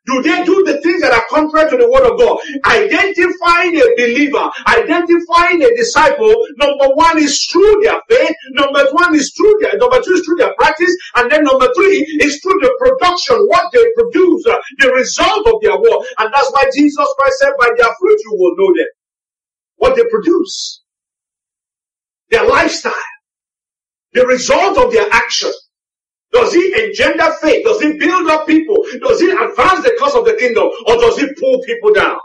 Do 0.06 0.20
they 0.20 0.42
do 0.44 0.64
the 0.66 0.80
things 0.82 1.00
that 1.02 1.12
are 1.14 1.24
contrary 1.30 1.70
to 1.70 1.76
the 1.78 1.86
word 1.86 2.02
of 2.02 2.18
God? 2.18 2.42
Identifying 2.66 3.78
a 3.78 3.86
believer, 3.94 4.50
identifying 4.66 5.62
a 5.62 5.70
disciple, 5.78 6.34
number 6.58 6.90
one 6.94 7.22
is 7.22 7.46
through 7.46 7.82
their 7.84 8.02
faith, 8.10 8.34
number 8.50 8.82
one 8.92 9.14
is 9.14 9.32
through 9.36 9.54
their, 9.60 9.78
number 9.78 10.02
two 10.02 10.14
is 10.14 10.26
through 10.26 10.42
their 10.42 10.54
practice, 10.58 10.90
and 11.16 11.30
then 11.30 11.44
number 11.44 11.72
three 11.74 12.02
is 12.18 12.40
through 12.42 12.58
the 12.66 12.74
production, 12.82 13.36
what 13.46 13.70
they 13.72 13.84
produce, 13.94 14.46
uh, 14.46 14.58
the 14.80 14.90
result 14.90 15.46
of 15.46 15.62
their 15.62 15.78
work. 15.78 16.02
And 16.18 16.34
that's 16.34 16.50
why 16.50 16.64
Jesus 16.74 17.06
Christ 17.18 17.38
said, 17.38 17.52
by 17.58 17.70
their 17.78 17.94
fruit 18.00 18.18
you 18.26 18.34
will 18.34 18.56
know 18.58 18.74
them. 18.74 18.90
What 19.76 19.96
they 19.96 20.04
produce. 20.10 20.82
Their 22.30 22.46
lifestyle. 22.48 22.92
The 24.14 24.26
result 24.26 24.78
of 24.78 24.92
their 24.92 25.08
action. 25.12 25.52
Does 26.32 26.52
he 26.54 26.74
engender 26.84 27.30
faith? 27.42 27.64
Does 27.64 27.80
he 27.82 27.98
build 27.98 28.28
up 28.30 28.46
people? 28.46 28.76
Does 29.02 29.20
he 29.20 29.30
advance 29.30 29.84
the 29.84 29.96
cause 29.98 30.14
of 30.14 30.24
the 30.24 30.34
kingdom? 30.34 30.70
Or 30.86 30.96
does 30.96 31.18
he 31.18 31.28
pull 31.38 31.62
people 31.62 31.92
down? 31.94 32.18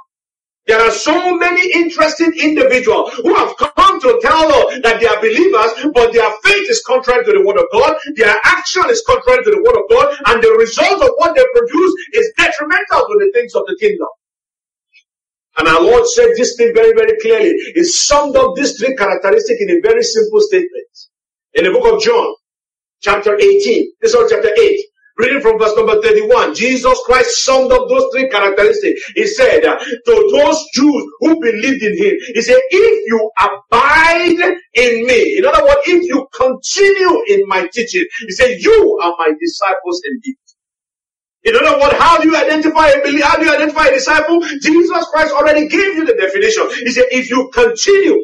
There 0.68 0.80
are 0.80 0.92
so 0.92 1.38
many 1.38 1.72
interesting 1.74 2.34
individuals 2.42 3.14
who 3.16 3.36
have 3.36 3.56
come 3.58 4.02
to 4.02 4.20
tell 4.22 4.48
us 4.52 4.80
that 4.84 5.00
they 5.00 5.08
are 5.08 5.20
believers, 5.22 5.72
but 5.94 6.14
their 6.14 6.30
faith 6.44 6.70
is 6.70 6.84
contrary 6.88 7.26
to 7.26 7.32
the 7.34 7.44
word 7.46 7.58
of 7.60 7.68
God. 7.72 7.96
Their 8.16 8.36
action 8.46 8.84
is 8.90 9.04
contrary 9.08 9.44
to 9.44 9.52
the 9.52 9.64
word 9.64 9.78
of 9.80 9.90
God. 9.90 10.16
And 10.28 10.44
the 10.44 10.56
result 10.60 11.02
of 11.04 11.12
what 11.18 11.36
they 11.36 11.46
produce 11.56 11.94
is 12.14 12.34
detrimental 12.38 13.08
to 13.08 13.16
the 13.20 13.32
things 13.34 13.56
of 13.56 13.64
the 13.68 13.78
kingdom. 13.80 14.08
And 15.58 15.68
our 15.68 15.82
Lord 15.82 16.08
said 16.08 16.30
this 16.38 16.56
thing 16.58 16.74
very, 16.76 16.94
very 16.94 17.20
clearly. 17.22 17.54
He 17.76 17.84
summed 17.84 18.36
up 18.38 18.56
these 18.56 18.80
three 18.80 18.96
characteristics 18.96 19.62
in 19.62 19.70
a 19.72 19.82
very 19.82 20.04
simple 20.04 20.42
statement. 20.42 20.92
In 21.56 21.66
the 21.66 21.72
book 21.72 21.94
of 21.94 22.02
John, 22.02 22.34
chapter 23.02 23.36
18. 23.36 23.92
This 24.02 24.14
is 24.14 24.32
chapter 24.32 24.50
8. 24.58 24.80
Reading 25.18 25.42
from 25.42 25.60
verse 25.60 25.76
number 25.76 26.02
31, 26.02 26.56
Jesus 26.56 27.00
Christ 27.06 27.44
summed 27.44 27.72
up 27.72 27.90
those 27.90 28.06
three 28.14 28.30
characteristics. 28.30 29.02
He 29.16 29.26
said, 29.28 29.66
uh, 29.66 29.78
to 29.80 30.30
those 30.32 30.64
Jews 30.74 31.06
who 31.22 31.40
believed 31.42 31.84
in 31.84 31.98
him, 31.98 32.18
he 32.36 32.42
said, 32.42 32.58
if 32.70 33.08
you 33.08 33.32
abide 33.40 34.58
in 34.76 35.08
me, 35.08 35.38
in 35.40 35.46
other 35.46 35.64
words, 35.64 35.82
if 35.88 36.04
you 36.04 36.28
continue 36.36 37.24
in 37.30 37.48
my 37.48 37.68
teaching, 37.74 38.06
he 38.28 38.32
said, 38.32 38.60
you 38.60 39.00
are 39.04 39.16
my 39.18 39.32
disciples 39.42 40.02
indeed. 40.06 40.38
In 41.44 41.56
other 41.56 41.80
words, 41.80 41.96
how 41.98 42.22
do 42.22 42.30
you 42.30 42.38
identify 42.38 42.90
a 42.90 43.02
believer? 43.02 43.26
How 43.26 43.38
do 43.40 43.46
you 43.46 43.54
identify 43.54 43.88
a 43.88 43.94
disciple? 43.94 44.42
Jesus 44.42 45.08
Christ 45.12 45.34
already 45.34 45.68
gave 45.68 45.96
you 45.96 46.06
the 46.06 46.16
definition. 46.16 46.70
He 46.86 46.92
said, 46.92 47.06
if 47.12 47.30
you 47.32 47.50
continue 47.54 48.24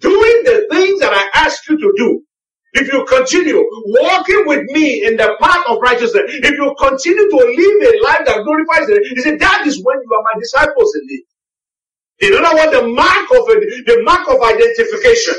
doing 0.00 0.42
the 0.44 0.66
things 0.70 1.00
that 1.00 1.12
I 1.14 1.40
ask 1.46 1.68
you 1.68 1.78
to 1.78 1.94
do, 1.96 2.22
if 2.74 2.92
you 2.92 3.04
continue 3.06 3.58
walking 3.86 4.44
with 4.46 4.64
me 4.72 5.04
in 5.06 5.16
the 5.16 5.36
path 5.40 5.64
of 5.68 5.78
righteousness, 5.82 6.24
if 6.28 6.52
you 6.58 6.74
continue 6.78 7.30
to 7.30 7.36
live 7.36 7.94
a 7.94 8.04
life 8.04 8.22
that 8.26 8.44
glorifies 8.44 8.88
it, 8.90 9.02
he 9.14 9.22
said, 9.22 9.40
that 9.40 9.66
is 9.66 9.82
when 9.84 9.96
you 9.98 10.10
are 10.16 10.22
my 10.24 10.40
disciples 10.40 10.96
indeed. 11.02 11.24
In 12.20 12.34
other 12.34 12.56
words, 12.56 12.72
the 12.72 12.88
mark 12.88 13.30
of 13.32 13.48
a, 13.50 13.56
the 13.86 14.02
mark 14.04 14.28
of 14.28 14.42
identification 14.42 15.34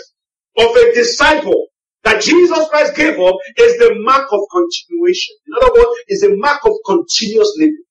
of 0.60 0.76
a 0.76 0.94
disciple 0.96 1.68
that 2.04 2.22
Jesus 2.24 2.70
Christ 2.70 2.96
gave 2.96 3.20
up 3.20 3.36
is 3.58 3.78
the 3.80 3.96
mark 4.04 4.28
of 4.32 4.42
continuation. 4.52 5.36
In 5.48 5.54
other 5.62 5.74
words, 5.74 6.00
is 6.10 6.24
a 6.24 6.36
mark 6.38 6.66
of 6.66 6.74
continuous 6.86 7.54
living. 7.60 7.84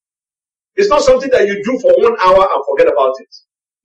It's 0.77 0.91
not 0.91 1.03
something 1.03 1.31
that 1.31 1.47
you 1.49 1.63
do 1.65 1.79
for 1.81 1.93
one 2.03 2.17
hour 2.21 2.49
and 2.53 2.65
forget 2.71 2.93
about 2.93 3.15
it. 3.21 3.29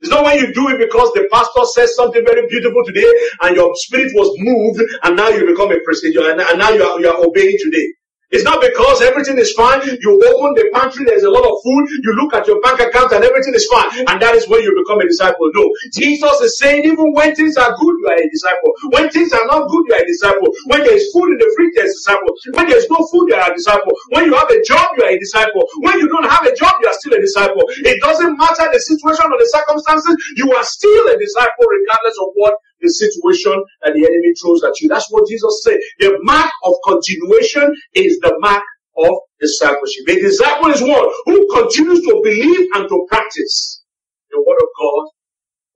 It's 0.02 0.10
not 0.10 0.24
when 0.24 0.40
you 0.40 0.54
do 0.54 0.70
it 0.70 0.78
because 0.78 1.12
the 1.14 1.28
pastor 1.32 1.66
says 1.66 1.96
something 1.96 2.24
very 2.26 2.48
beautiful 2.48 2.84
today 2.86 3.12
and 3.42 3.56
your 3.56 3.72
spirit 3.76 4.12
was 4.16 4.32
moved 4.40 4.82
and 5.04 5.16
now 5.16 5.28
you 5.30 5.46
become 5.46 5.72
a 5.72 5.80
Christian 5.84 6.14
and, 6.24 6.40
and 6.40 6.60
now 6.60 6.70
you 6.70 6.84
are, 6.84 7.00
you 7.02 7.10
are 7.10 7.26
obeying 7.26 7.58
today. 7.60 7.88
It's 8.30 8.46
not 8.46 8.62
because 8.62 9.02
everything 9.02 9.42
is 9.42 9.54
fine. 9.54 9.82
You 9.82 10.12
open 10.22 10.54
the 10.54 10.70
pantry, 10.70 11.02
there's 11.06 11.26
a 11.26 11.34
lot 11.34 11.42
of 11.42 11.58
food. 11.66 11.84
You 11.90 12.14
look 12.14 12.38
at 12.38 12.46
your 12.46 12.62
bank 12.62 12.78
account 12.78 13.10
and 13.12 13.26
everything 13.26 13.58
is 13.58 13.66
fine. 13.66 14.06
And 14.06 14.22
that 14.22 14.38
is 14.38 14.46
when 14.46 14.62
you 14.62 14.70
become 14.86 15.02
a 15.02 15.08
disciple. 15.10 15.50
No. 15.58 15.66
Jesus 15.94 16.38
is 16.46 16.62
saying 16.62 16.86
even 16.86 17.10
when 17.18 17.34
things 17.34 17.58
are 17.58 17.74
good, 17.74 17.96
you 17.98 18.08
are 18.08 18.22
a 18.22 18.30
disciple. 18.30 18.72
When 18.94 19.10
things 19.10 19.34
are 19.34 19.46
not 19.50 19.66
good, 19.66 19.84
you 19.90 19.94
are 19.98 20.06
a 20.06 20.08
disciple. 20.08 20.50
When 20.70 20.86
there 20.86 20.94
is 20.94 21.10
food 21.10 21.26
in 21.34 21.38
the 21.42 21.50
fridge, 21.58 21.74
you 21.74 21.82
are 21.82 21.90
a 21.90 21.94
disciple. 21.94 22.32
When 22.54 22.66
there 22.70 22.78
is 22.78 22.88
no 22.94 23.02
food, 23.10 23.26
you 23.34 23.36
are 23.36 23.50
a 23.50 23.56
disciple. 23.58 23.94
When 24.14 24.24
you 24.30 24.34
have 24.38 24.50
a 24.54 24.62
job, 24.62 24.94
you 24.98 25.10
are 25.10 25.14
a 25.14 25.18
disciple. 25.18 25.66
When 25.82 25.98
you 25.98 26.06
don't 26.06 26.30
have 26.30 26.46
a 26.46 26.54
job, 26.54 26.78
you 26.86 26.88
are 26.88 26.98
still 27.02 27.18
a 27.18 27.22
disciple. 27.22 27.66
It 27.82 27.98
doesn't 27.98 28.38
matter 28.38 28.70
the 28.70 28.78
situation 28.78 29.26
or 29.26 29.42
the 29.42 29.50
circumstances, 29.50 30.14
you 30.38 30.54
are 30.54 30.64
still 30.64 31.04
a 31.10 31.18
disciple 31.18 31.66
regardless 31.66 32.14
of 32.22 32.30
what 32.38 32.54
the 32.82 32.90
situation 32.90 33.54
that 33.84 33.94
the 33.94 34.06
enemy 34.06 34.34
throws 34.42 34.64
at 34.64 34.80
you. 34.82 34.90
That's 34.90 35.08
what 35.12 35.28
Jesus 35.30 35.64
said. 35.64 35.80
The 36.00 36.18
mark 36.24 36.52
of 36.66 36.76
continuation 36.86 37.74
is 37.96 38.20
the 38.20 38.36
mark 38.40 38.64
of 38.98 39.16
discipleship. 39.40 40.08
A 40.10 40.16
disciple 40.22 40.72
is 40.72 40.82
one 40.82 41.10
who 41.26 41.48
continues 41.56 42.02
to 42.02 42.22
believe 42.24 42.68
and 42.76 42.90
to 42.90 43.06
practice 43.10 43.84
the 44.32 44.40
word 44.46 44.60
of 44.62 44.70
God 44.80 45.08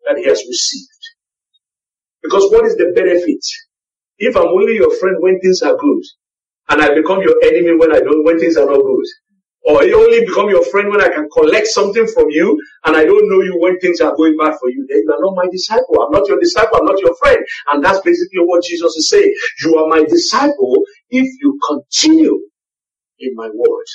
that 0.08 0.18
he 0.20 0.26
has 0.26 0.44
received. 0.48 0.90
Because 2.24 2.52
what 2.52 2.66
is 2.66 2.76
the 2.78 2.92
benefit? 2.96 3.44
If 4.20 4.36
I'm 4.38 4.48
only 4.48 4.76
your 4.76 4.96
friend 5.00 5.18
when 5.20 5.40
things 5.42 5.62
are 5.62 5.76
good, 5.78 6.04
and 6.70 6.82
I 6.82 6.96
become 6.96 7.22
your 7.22 7.36
enemy 7.44 7.78
when 7.78 7.94
I 7.94 8.00
don't, 8.00 8.26
when 8.26 8.40
things 8.40 8.58
are 8.58 8.66
not 8.66 8.82
good, 8.82 9.06
or 9.66 9.84
only 9.84 10.26
become 10.26 10.50
your 10.50 10.66
friend 10.66 10.90
when 10.90 11.02
I 11.02 11.10
can 11.10 11.30
collect 11.32 11.68
something 11.68 12.08
from 12.08 12.30
you 12.32 12.60
and 12.86 12.98
I 12.98 13.06
don't 13.06 13.30
know 13.30 13.42
you 13.44 13.58
when 13.60 13.80
things 13.80 14.02
are 14.02 14.16
going 14.16 14.38
bad 14.38 14.56
for 14.60 14.70
you. 14.72 14.86
Then 14.90 15.04
you 15.06 15.14
are 15.14 15.22
not 15.22 15.36
my 15.36 15.48
disciple. 15.52 16.02
I'm 16.04 16.12
not 16.12 16.28
your 16.28 16.40
disciple. 16.40 16.78
I'm 16.80 16.86
not 16.86 17.00
your 17.00 17.16
friend. 17.18 17.40
And 17.72 17.84
that's 17.86 18.02
basically 18.02 18.42
what 18.42 18.64
Jesus 18.66 18.96
is 18.96 19.10
saying. 19.10 19.34
You 19.64 19.78
are 19.80 19.88
my 19.90 20.04
disciple 20.06 20.84
if 21.12 21.28
you 21.42 21.60
continue 21.68 22.42
in 23.20 23.36
my 23.36 23.50
word. 23.54 23.86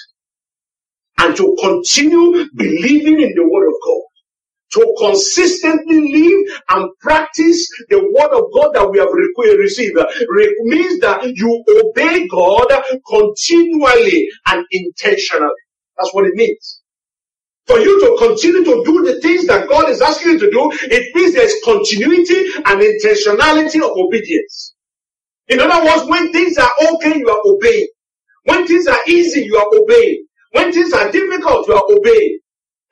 And 1.18 1.36
to 1.36 1.56
continue 1.60 2.46
believing 2.56 3.22
in 3.22 3.34
the 3.36 3.48
word 3.48 3.68
of 3.68 3.74
God. 3.84 4.02
To 4.74 4.94
consistently 4.98 6.12
live 6.12 6.60
and 6.70 6.90
practice 7.00 7.66
the 7.88 8.00
word 8.00 8.32
of 8.36 8.52
God 8.52 8.74
that 8.74 8.90
we 8.90 8.98
have 8.98 9.08
received 9.58 9.96
means 10.64 11.00
that 11.00 11.24
you 11.34 11.64
obey 11.68 12.28
God 12.28 12.66
continually 13.08 14.28
and 14.46 14.66
intentionally. 14.70 15.48
That's 15.96 16.12
what 16.12 16.26
it 16.26 16.34
means. 16.34 16.82
For 17.66 17.78
you 17.78 18.00
to 18.00 18.26
continue 18.26 18.64
to 18.64 18.82
do 18.84 19.04
the 19.04 19.20
things 19.20 19.46
that 19.46 19.68
God 19.68 19.88
is 19.90 20.00
asking 20.02 20.32
you 20.32 20.38
to 20.40 20.50
do, 20.50 20.70
it 20.84 21.14
means 21.14 21.34
there's 21.34 21.54
continuity 21.64 22.46
and 22.64 22.80
intentionality 22.80 23.82
of 23.82 23.90
obedience. 23.96 24.74
In 25.48 25.60
other 25.60 25.84
words, 25.84 26.08
when 26.10 26.32
things 26.32 26.58
are 26.58 26.70
okay, 26.92 27.18
you 27.18 27.28
are 27.28 27.42
obeying. 27.44 27.88
When 28.44 28.66
things 28.66 28.86
are 28.86 29.00
easy, 29.06 29.42
you 29.44 29.56
are 29.56 29.68
obeying. 29.74 30.26
When 30.52 30.72
things 30.72 30.92
are 30.92 31.10
difficult, 31.10 31.68
you 31.68 31.74
are 31.74 31.84
obeying. 31.90 32.38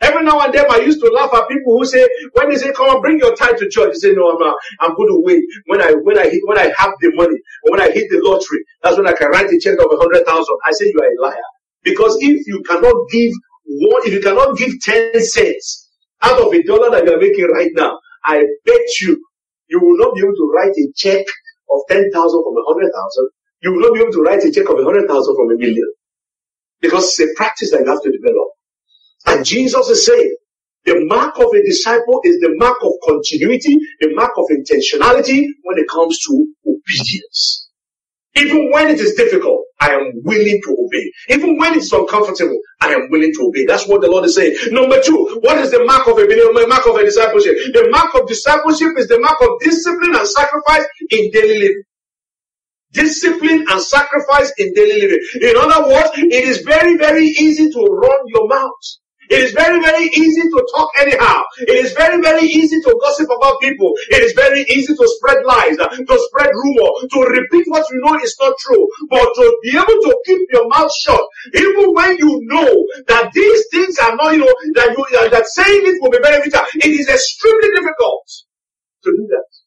Every 0.02 0.24
now 0.24 0.40
and 0.40 0.52
then 0.52 0.66
I 0.70 0.78
used 0.78 1.00
to 1.00 1.08
laugh 1.08 1.32
at 1.32 1.48
people 1.48 1.78
who 1.78 1.84
say, 1.86 2.06
when 2.32 2.50
they 2.50 2.56
say, 2.56 2.72
come 2.72 2.90
on, 2.90 3.00
bring 3.00 3.18
your 3.18 3.34
tithe 3.34 3.56
to 3.58 3.68
church, 3.68 3.94
they 3.94 4.10
say, 4.10 4.12
no, 4.12 4.30
I'm 4.30 4.38
not. 4.38 4.56
I'm 4.80 4.94
going 4.94 5.08
to 5.08 5.22
wait. 5.24 5.42
When 5.66 5.80
I, 5.80 5.92
when 5.92 6.18
I 6.18 6.30
when 6.44 6.58
I 6.58 6.72
have 6.76 6.92
the 7.00 7.12
money, 7.14 7.36
or 7.64 7.72
when 7.72 7.80
I 7.80 7.90
hit 7.90 8.10
the 8.10 8.20
lottery, 8.22 8.60
that's 8.82 8.98
when 8.98 9.06
I 9.06 9.12
can 9.12 9.30
write 9.30 9.48
a 9.48 9.58
check 9.58 9.78
of 9.78 9.90
a 9.90 9.96
hundred 9.96 10.26
thousand. 10.26 10.56
I 10.66 10.72
say, 10.72 10.92
you 10.92 11.00
are 11.00 11.08
a 11.08 11.22
liar. 11.22 11.48
Because 11.82 12.16
if 12.20 12.46
you 12.46 12.62
cannot 12.68 12.94
give 13.10 13.32
one, 13.64 14.02
if 14.04 14.12
you 14.12 14.20
cannot 14.20 14.56
give 14.58 14.72
10 14.80 15.22
cents 15.24 15.88
out 16.22 16.40
of 16.40 16.52
a 16.52 16.62
dollar 16.62 16.90
that 16.90 17.04
you 17.04 17.14
are 17.14 17.20
making 17.20 17.48
right 17.52 17.70
now, 17.74 17.98
I 18.24 18.44
bet 18.64 19.00
you, 19.00 19.24
you 19.68 19.80
will 19.80 19.96
not 19.96 20.14
be 20.14 20.20
able 20.20 20.34
to 20.34 20.52
write 20.54 20.76
a 20.76 20.92
check 20.94 21.24
of 21.70 21.80
10,000 21.88 22.10
from 22.12 22.54
a 22.56 22.64
100,000. 22.66 23.28
You 23.62 23.72
will 23.72 23.80
not 23.80 23.94
be 23.94 24.00
able 24.00 24.12
to 24.12 24.22
write 24.22 24.44
a 24.44 24.50
check 24.50 24.68
of 24.68 24.78
a 24.78 24.84
100,000 24.84 25.08
from 25.36 25.50
a 25.50 25.56
million. 25.56 25.90
Because 26.80 27.04
it's 27.04 27.20
a 27.20 27.34
practice 27.34 27.70
that 27.70 27.80
you 27.80 27.86
have 27.86 28.02
to 28.02 28.10
develop. 28.12 28.48
And 29.26 29.44
Jesus 29.44 29.88
is 29.88 30.06
saying, 30.06 30.36
the 30.84 31.04
mark 31.06 31.36
of 31.38 31.52
a 31.52 31.62
disciple 31.64 32.20
is 32.24 32.38
the 32.40 32.54
mark 32.56 32.78
of 32.82 32.92
continuity, 33.04 33.76
the 34.00 34.14
mark 34.14 34.32
of 34.38 34.46
intentionality 34.50 35.44
when 35.64 35.78
it 35.78 35.88
comes 35.88 36.18
to 36.26 36.46
obedience. 36.66 37.68
Even 38.36 38.70
when 38.70 38.88
it 38.88 39.00
is 39.00 39.14
difficult, 39.14 39.62
I 39.80 39.90
am 39.90 40.12
willing 40.22 40.60
to 40.62 40.76
obey. 40.78 41.12
Even 41.30 41.58
when 41.58 41.74
it's 41.74 41.90
uncomfortable, 41.92 42.58
I 42.80 42.92
am 42.92 43.08
willing 43.10 43.32
to 43.34 43.42
obey. 43.48 43.64
That's 43.66 43.88
what 43.88 44.02
the 44.02 44.10
Lord 44.10 44.26
is 44.26 44.36
saying. 44.36 44.56
Number 44.70 45.00
two, 45.02 45.40
what 45.42 45.58
is 45.58 45.70
the 45.70 45.84
mark 45.84 46.06
of 46.06 46.18
a 46.18 46.68
mark 46.68 46.86
of 46.86 46.96
a 46.96 47.04
discipleship? 47.04 47.56
The 47.72 47.88
mark 47.90 48.14
of 48.14 48.28
discipleship 48.28 48.92
is 48.98 49.08
the 49.08 49.18
mark 49.20 49.40
of 49.40 49.58
discipline 49.60 50.14
and 50.14 50.28
sacrifice 50.28 50.84
in 51.10 51.30
daily 51.32 51.58
living. 51.58 51.82
Discipline 52.92 53.66
and 53.68 53.82
sacrifice 53.82 54.52
in 54.58 54.72
daily 54.74 55.00
living. 55.00 55.20
In 55.42 55.56
other 55.56 55.88
words, 55.88 56.10
it 56.14 56.44
is 56.44 56.60
very, 56.60 56.96
very 56.96 57.26
easy 57.26 57.70
to 57.70 57.80
run 57.84 58.18
your 58.28 58.48
mouth. 58.48 58.70
It 59.30 59.40
is 59.42 59.52
very, 59.52 59.80
very 59.80 60.04
easy 60.04 60.42
to 60.42 60.68
talk 60.74 60.90
anyhow. 61.00 61.42
It 61.58 61.84
is 61.84 61.92
very, 61.92 62.20
very 62.20 62.46
easy 62.46 62.80
to 62.80 62.98
gossip 63.02 63.28
about 63.30 63.60
people. 63.60 63.92
It 64.10 64.22
is 64.22 64.32
very 64.32 64.62
easy 64.70 64.94
to 64.94 65.06
spread 65.18 65.44
lies, 65.44 65.76
to 65.76 66.16
spread 66.30 66.50
rumor, 66.52 66.90
to 67.12 67.18
repeat 67.30 67.64
what 67.66 67.86
you 67.90 68.00
know 68.04 68.18
is 68.22 68.36
not 68.40 68.54
true. 68.58 68.86
But 69.10 69.26
to 69.34 69.58
be 69.62 69.70
able 69.70 69.86
to 69.86 70.18
keep 70.26 70.40
your 70.52 70.68
mouth 70.68 70.92
shut, 71.02 71.22
even 71.54 71.92
when 71.92 72.16
you 72.18 72.40
know 72.44 72.70
that 73.08 73.30
these 73.32 73.64
things 73.72 73.98
are 73.98 74.14
not, 74.16 74.32
you 74.32 74.40
know, 74.40 74.54
that 74.74 74.94
you, 74.96 75.30
that 75.30 75.46
saying 75.46 75.82
it 75.84 76.00
will 76.00 76.10
be 76.10 76.18
beneficial, 76.18 76.62
it 76.74 76.86
is 76.90 77.08
extremely 77.08 77.68
difficult 77.74 78.26
to 79.04 79.10
do 79.10 79.26
that. 79.30 79.65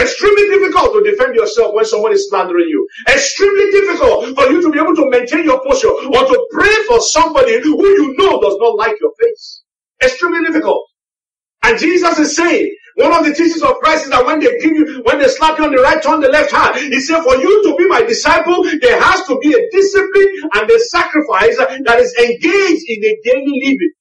Extremely 0.00 0.48
difficult 0.48 0.94
to 0.94 1.02
defend 1.10 1.34
yourself 1.34 1.74
when 1.74 1.84
someone 1.84 2.12
is 2.12 2.28
slandering 2.28 2.68
you. 2.68 2.86
Extremely 3.08 3.70
difficult 3.70 4.36
for 4.36 4.50
you 4.50 4.62
to 4.62 4.70
be 4.70 4.78
able 4.78 4.94
to 4.94 5.10
maintain 5.10 5.44
your 5.44 5.60
posture 5.66 5.90
or 5.90 6.22
to 6.24 6.48
pray 6.52 6.74
for 6.86 7.00
somebody 7.00 7.60
who 7.60 7.76
you 7.84 8.14
know 8.18 8.40
does 8.40 8.56
not 8.60 8.76
like 8.76 8.96
your 9.00 9.12
face. 9.20 9.62
Extremely 10.02 10.44
difficult. 10.46 10.86
And 11.64 11.78
Jesus 11.78 12.18
is 12.18 12.36
saying, 12.36 12.74
one 12.96 13.12
of 13.12 13.24
the 13.24 13.34
teachings 13.34 13.62
of 13.62 13.76
Christ 13.78 14.04
is 14.04 14.10
that 14.10 14.26
when 14.26 14.40
they 14.40 14.58
give 14.58 14.72
you, 14.72 15.02
when 15.04 15.18
they 15.18 15.28
slap 15.28 15.58
you 15.58 15.64
on 15.64 15.72
the 15.72 15.82
right, 15.82 16.02
turn 16.02 16.20
the 16.20 16.28
left 16.28 16.50
hand. 16.52 16.76
He 16.76 17.00
said, 17.00 17.22
for 17.22 17.36
you 17.36 17.62
to 17.64 17.76
be 17.76 17.86
my 17.88 18.02
disciple, 18.02 18.64
there 18.80 19.00
has 19.00 19.26
to 19.26 19.38
be 19.40 19.54
a 19.54 19.62
discipline 19.70 20.30
and 20.54 20.70
a 20.70 20.80
sacrifice 20.80 21.56
that 21.58 21.98
is 22.00 22.14
engaged 22.18 22.84
in 22.88 23.04
a 23.04 23.16
daily 23.24 23.60
living. 23.64 23.92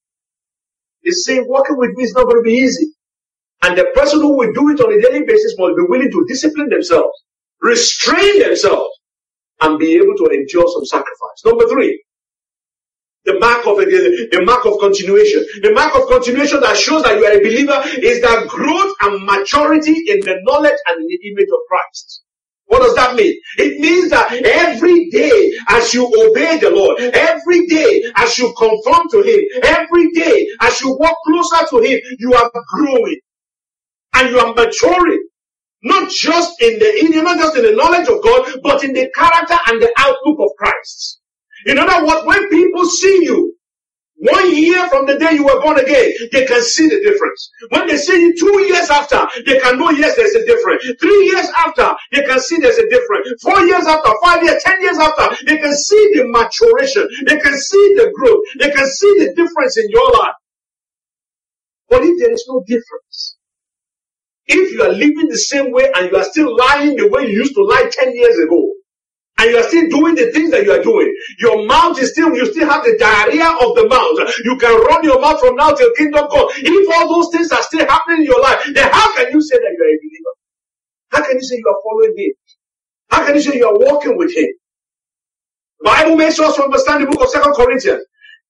He's 1.04 1.26
saying, 1.26 1.46
walking 1.48 1.78
with 1.78 1.92
me 1.96 2.04
is 2.06 2.14
not 2.14 2.26
going 2.26 2.38
to 2.38 2.44
be 2.44 2.54
easy. 2.54 2.88
And 3.64 3.78
the 3.78 3.86
person 3.96 4.22
who 4.22 4.38
will 4.38 4.54
do 4.54 4.70
it 4.70 4.80
on 4.80 4.94
a 4.94 5.02
daily 5.02 5.26
basis 5.26 5.56
must 5.58 5.76
be 5.76 5.84
willing 5.88 6.12
to 6.12 6.26
discipline 6.28 6.70
themselves, 6.70 7.14
restrain 7.62 8.40
themselves, 8.40 8.98
and 9.62 9.80
be 9.80 9.96
able 9.96 10.16
to 10.16 10.26
endure 10.32 10.68
some 10.68 10.86
sacrifice. 10.86 11.44
Number 11.46 11.68
three, 11.68 12.04
the 13.26 13.40
mark 13.40 13.68
of 13.68 13.78
the, 13.78 14.30
the 14.32 14.42
mark 14.46 14.66
of 14.66 14.80
continuation. 14.80 15.46
The 15.62 15.74
mark 15.74 15.94
of 15.96 16.08
continuation 16.08 16.62
that 16.62 16.78
shows 16.78 17.04
that 17.04 17.18
you 17.18 17.26
are 17.26 17.34
a 17.36 17.44
believer 17.44 17.82
is 18.00 18.22
that 18.22 18.48
growth 18.48 18.94
and 19.02 19.26
maturity 19.26 19.92
in 20.08 20.22
the 20.22 20.40
knowledge 20.44 20.80
and 20.88 21.02
in 21.02 21.08
the 21.08 21.20
image 21.32 21.50
of 21.52 21.60
Christ. 21.68 22.24
What 22.68 22.84
does 22.84 22.96
that 22.96 23.16
mean? 23.16 23.36
It 23.58 23.80
means 23.80 24.12
that 24.12 24.32
every 24.32 25.10
day 25.10 25.52
as 25.70 25.94
you 25.94 26.06
obey 26.06 26.60
the 26.60 26.70
Lord, 26.70 27.00
every 27.02 27.66
day 27.68 28.04
as 28.16 28.38
you 28.38 28.54
conform 28.58 29.10
to 29.12 29.22
Him, 29.24 29.40
every 29.64 30.12
day 30.12 30.48
as 30.62 30.80
you 30.80 30.96
walk 30.98 31.18
closer 31.26 31.66
to 31.70 31.80
Him, 31.80 32.00
you 32.20 32.34
are 32.34 32.52
growing 32.76 33.20
and 34.18 34.30
you 34.30 34.40
are 34.40 34.54
maturing. 34.54 35.24
Not 35.84 36.10
just 36.10 36.62
in 36.62 36.80
the, 36.80 36.90
in, 37.06 37.24
not 37.24 37.38
just 37.38 37.56
in 37.56 37.64
the 37.64 37.74
knowledge 37.74 38.08
of 38.10 38.22
God, 38.24 38.60
but 38.64 38.84
in 38.84 38.94
the 38.94 39.10
character 39.16 39.58
and 39.68 39.82
the 39.82 39.94
outlook 39.98 40.40
of 40.40 40.50
Christ. 40.58 41.22
In 41.66 41.78
other 41.78 42.06
words, 42.06 42.26
when 42.26 42.50
people 42.50 42.86
see 42.86 43.20
you, 43.24 43.54
one 44.20 44.56
year 44.56 44.90
from 44.90 45.06
the 45.06 45.20
day 45.20 45.34
you 45.34 45.46
were 45.46 45.62
born 45.62 45.78
again, 45.78 46.12
they 46.32 46.46
can 46.48 46.64
see 46.64 46.90
the 46.90 47.00
difference. 47.02 47.52
When 47.70 47.86
they 47.86 47.98
see 47.98 48.20
you 48.20 48.36
two 48.36 48.62
years 48.66 48.90
after, 48.90 49.22
they 49.46 49.60
can 49.60 49.78
know, 49.78 49.92
yes, 49.92 50.16
there's 50.16 50.34
a 50.34 50.44
difference. 50.44 50.82
Three 51.00 51.26
years 51.30 51.48
after, 51.56 51.94
they 52.12 52.24
can 52.24 52.40
see 52.40 52.58
there's 52.58 52.80
a 52.80 52.90
difference. 52.90 53.44
Four 53.44 53.62
years 53.62 53.86
after, 53.86 54.10
five 54.24 54.42
years, 54.42 54.64
ten 54.64 54.82
years 54.82 54.98
after, 54.98 55.46
they 55.46 55.58
can 55.58 55.76
see 55.78 56.10
the 56.16 56.26
maturation. 56.26 57.08
They 57.28 57.38
can 57.38 57.54
see 57.60 57.94
the 57.96 58.12
growth. 58.18 58.42
They 58.58 58.72
can 58.72 58.88
see 58.90 59.14
the 59.20 59.36
difference 59.36 59.78
in 59.78 59.86
your 59.90 60.12
life. 60.12 60.34
But 61.90 62.02
if 62.04 62.20
there 62.20 62.34
is 62.34 62.46
no 62.50 62.64
difference, 62.66 63.37
if 64.48 64.74
you 64.74 64.84
are 64.84 64.92
living 64.94 65.28
the 65.30 65.38
same 65.38 65.72
way 65.72 65.92
and 65.96 66.12
you 66.12 66.18
are 66.18 66.24
still 66.24 66.56
lying 66.56 66.96
the 66.96 67.10
way 67.10 67.24
you 67.24 67.40
used 67.40 67.56
to 67.56 67.64
lie 67.64 67.90
10 67.92 68.16
years 68.16 68.38
ago, 68.40 68.74
and 69.40 69.52
you 69.52 69.58
are 69.58 69.64
still 69.64 69.88
doing 69.90 70.16
the 70.16 70.32
things 70.32 70.52
that 70.52 70.64
you 70.66 70.72
are 70.72 70.84
doing, 70.84 71.14
your 71.40 71.66
mouth 71.68 72.00
is 72.00 72.12
still, 72.12 72.36
you 72.36 72.46
still 72.52 72.68
have 72.70 72.84
the 72.84 72.98
diarrhea 73.00 73.48
of 73.50 73.76
the 73.76 73.88
mouth. 73.90 74.18
You 74.46 74.58
can 74.58 74.74
run 74.86 75.04
your 75.04 75.22
mouth 75.22 75.40
from 75.40 75.56
now 75.56 75.72
till 75.74 75.92
kingdom 75.96 76.28
come. 76.32 76.48
If 76.58 76.90
all 76.96 77.10
those 77.10 77.32
things 77.36 77.52
are 77.52 77.64
still 77.64 77.86
happening 77.88 78.20
in 78.20 78.26
your 78.26 78.42
life, 78.42 78.64
then 78.74 78.90
how 78.92 79.16
can 79.16 79.32
you 79.32 79.42
say 79.42 79.58
that 79.58 79.76
you 79.78 79.84
are 79.84 79.94
a 79.94 80.00
believer? 80.02 80.34
How 81.12 81.24
can 81.28 81.38
you 81.38 81.44
say 81.44 81.56
you 81.58 81.70
are 81.70 81.82
following 81.84 82.16
him? 82.18 82.34
How 83.10 83.26
can 83.26 83.36
you 83.36 83.42
say 83.42 83.58
you 83.58 83.68
are 83.68 83.78
walking 83.78 84.18
with 84.18 84.36
him? 84.36 84.48
Bible 85.84 86.18
makes 86.18 86.40
us 86.40 86.60
understand 86.60 87.04
the 87.04 87.08
book 87.08 87.22
of 87.24 87.30
Second 87.30 87.54
Corinthians 87.56 88.04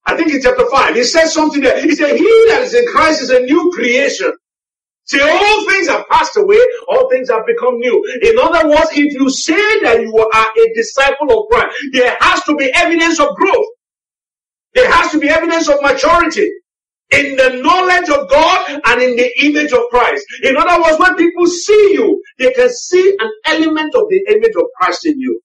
I 0.05 0.17
think 0.17 0.33
it's 0.33 0.45
chapter 0.45 0.69
5. 0.69 0.95
He 0.95 1.03
says 1.03 1.33
something 1.33 1.61
there. 1.61 1.81
He 1.81 1.95
said, 1.95 2.17
He 2.17 2.45
that 2.49 2.63
is 2.63 2.73
in 2.73 2.87
Christ 2.87 3.21
is 3.23 3.31
a 3.31 3.41
new 3.41 3.71
creation. 3.73 4.33
See, 5.07 5.21
all 5.21 5.65
things 5.69 5.87
have 5.89 6.07
passed 6.09 6.37
away, 6.37 6.59
all 6.89 7.09
things 7.09 7.29
have 7.31 7.45
become 7.47 7.77
new. 7.79 8.05
In 8.23 8.39
other 8.39 8.69
words, 8.69 8.89
if 8.93 9.13
you 9.13 9.29
say 9.29 9.81
that 9.81 10.01
you 10.01 10.17
are 10.17 10.47
a 10.47 10.73
disciple 10.75 11.31
of 11.31 11.49
Christ, 11.49 11.77
there 11.93 12.17
has 12.21 12.43
to 12.45 12.55
be 12.55 12.71
evidence 12.75 13.19
of 13.19 13.35
growth. 13.35 13.67
There 14.75 14.91
has 14.91 15.11
to 15.11 15.19
be 15.19 15.29
evidence 15.29 15.69
of 15.69 15.81
maturity 15.81 16.51
in 17.11 17.35
the 17.37 17.61
knowledge 17.63 18.09
of 18.09 18.29
God 18.29 18.81
and 18.85 19.01
in 19.01 19.15
the 19.17 19.31
image 19.45 19.73
of 19.73 19.83
Christ. 19.91 20.25
In 20.43 20.57
other 20.57 20.81
words, 20.81 20.99
when 20.99 21.15
people 21.15 21.47
see 21.47 21.91
you, 21.93 22.21
they 22.39 22.51
can 22.53 22.69
see 22.71 23.17
an 23.19 23.31
element 23.45 23.95
of 23.95 24.05
the 24.09 24.25
image 24.29 24.55
of 24.57 24.65
Christ 24.79 25.05
in 25.07 25.19
you. 25.19 25.41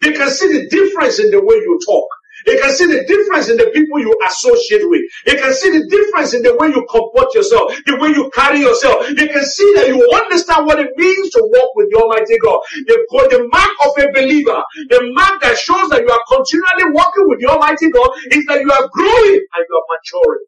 They 0.00 0.12
can 0.12 0.30
see 0.30 0.48
the 0.52 0.68
difference 0.68 1.20
in 1.20 1.30
the 1.30 1.42
way 1.42 1.56
you 1.56 1.80
talk. 1.86 2.06
They 2.46 2.58
can 2.58 2.72
see 2.72 2.86
the 2.86 3.04
difference 3.04 3.48
in 3.50 3.56
the 3.58 3.70
people 3.74 4.00
you 4.00 4.12
associate 4.26 4.88
with. 4.88 5.02
They 5.26 5.36
can 5.36 5.52
see 5.54 5.70
the 5.70 5.84
difference 5.88 6.34
in 6.34 6.42
the 6.42 6.56
way 6.56 6.68
you 6.68 6.84
comport 6.90 7.34
yourself, 7.34 7.72
the 7.86 7.96
way 7.98 8.10
you 8.10 8.30
carry 8.34 8.60
yourself. 8.60 9.06
They 9.16 9.28
can 9.28 9.44
see 9.44 9.68
that 9.76 9.88
you 9.88 10.00
understand 10.24 10.66
what 10.66 10.80
it 10.80 10.90
means 10.96 11.30
to 11.36 11.40
walk 11.44 11.70
with 11.76 11.90
the 11.92 11.98
Almighty 12.00 12.38
God. 12.40 12.60
The, 12.88 12.96
the 13.30 13.42
mark 13.52 13.74
of 13.86 13.92
a 13.98 14.06
believer, 14.12 14.60
the 14.90 15.00
mark 15.14 15.42
that 15.42 15.58
shows 15.58 15.90
that 15.90 16.02
you 16.02 16.10
are 16.10 16.24
continually 16.30 16.92
walking 16.94 17.26
with 17.28 17.40
the 17.40 17.48
Almighty 17.48 17.90
God 17.90 18.10
is 18.32 18.44
that 18.46 18.60
you 18.62 18.70
are 18.72 18.86
growing 18.92 19.40
and 19.42 19.62
you 19.68 19.74
are 19.76 19.86
maturing. 19.90 20.46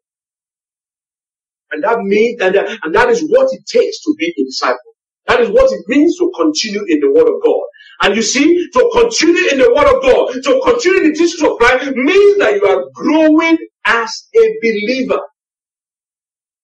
And 1.71 1.83
that 1.83 1.99
means, 1.99 2.41
and, 2.41 2.55
and 2.55 2.95
that 2.95 3.09
is 3.09 3.21
what 3.29 3.49
it 3.51 3.65
takes 3.67 4.01
to 4.03 4.15
be 4.17 4.27
a 4.37 4.43
disciple. 4.45 4.79
That 5.27 5.41
is 5.41 5.49
what 5.49 5.71
it 5.73 5.83
means 5.87 6.17
to 6.19 6.31
continue 6.35 6.83
in 6.87 7.01
the 7.01 7.11
Word 7.11 7.27
of 7.27 7.43
God. 7.43 7.63
And 8.01 8.15
you 8.15 8.21
see, 8.21 8.67
to 8.73 8.89
continue 8.93 9.49
in 9.51 9.59
the 9.59 9.71
Word 9.73 9.87
of 9.87 10.01
God, 10.01 10.33
to 10.43 10.61
continue 10.65 10.99
in 11.03 11.11
the 11.11 11.17
teachings 11.17 11.41
of 11.43 11.57
Christ 11.57 11.91
means 11.95 12.37
that 12.39 12.53
you 12.55 12.65
are 12.65 12.85
growing 12.93 13.57
as 13.85 14.27
a 14.35 14.55
believer. 14.61 15.19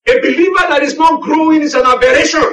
A 0.07 0.19
believer 0.21 0.65
that 0.69 0.81
is 0.83 0.97
not 0.97 1.21
growing 1.21 1.61
is 1.61 1.75
an 1.75 1.85
aberration. 1.85 2.43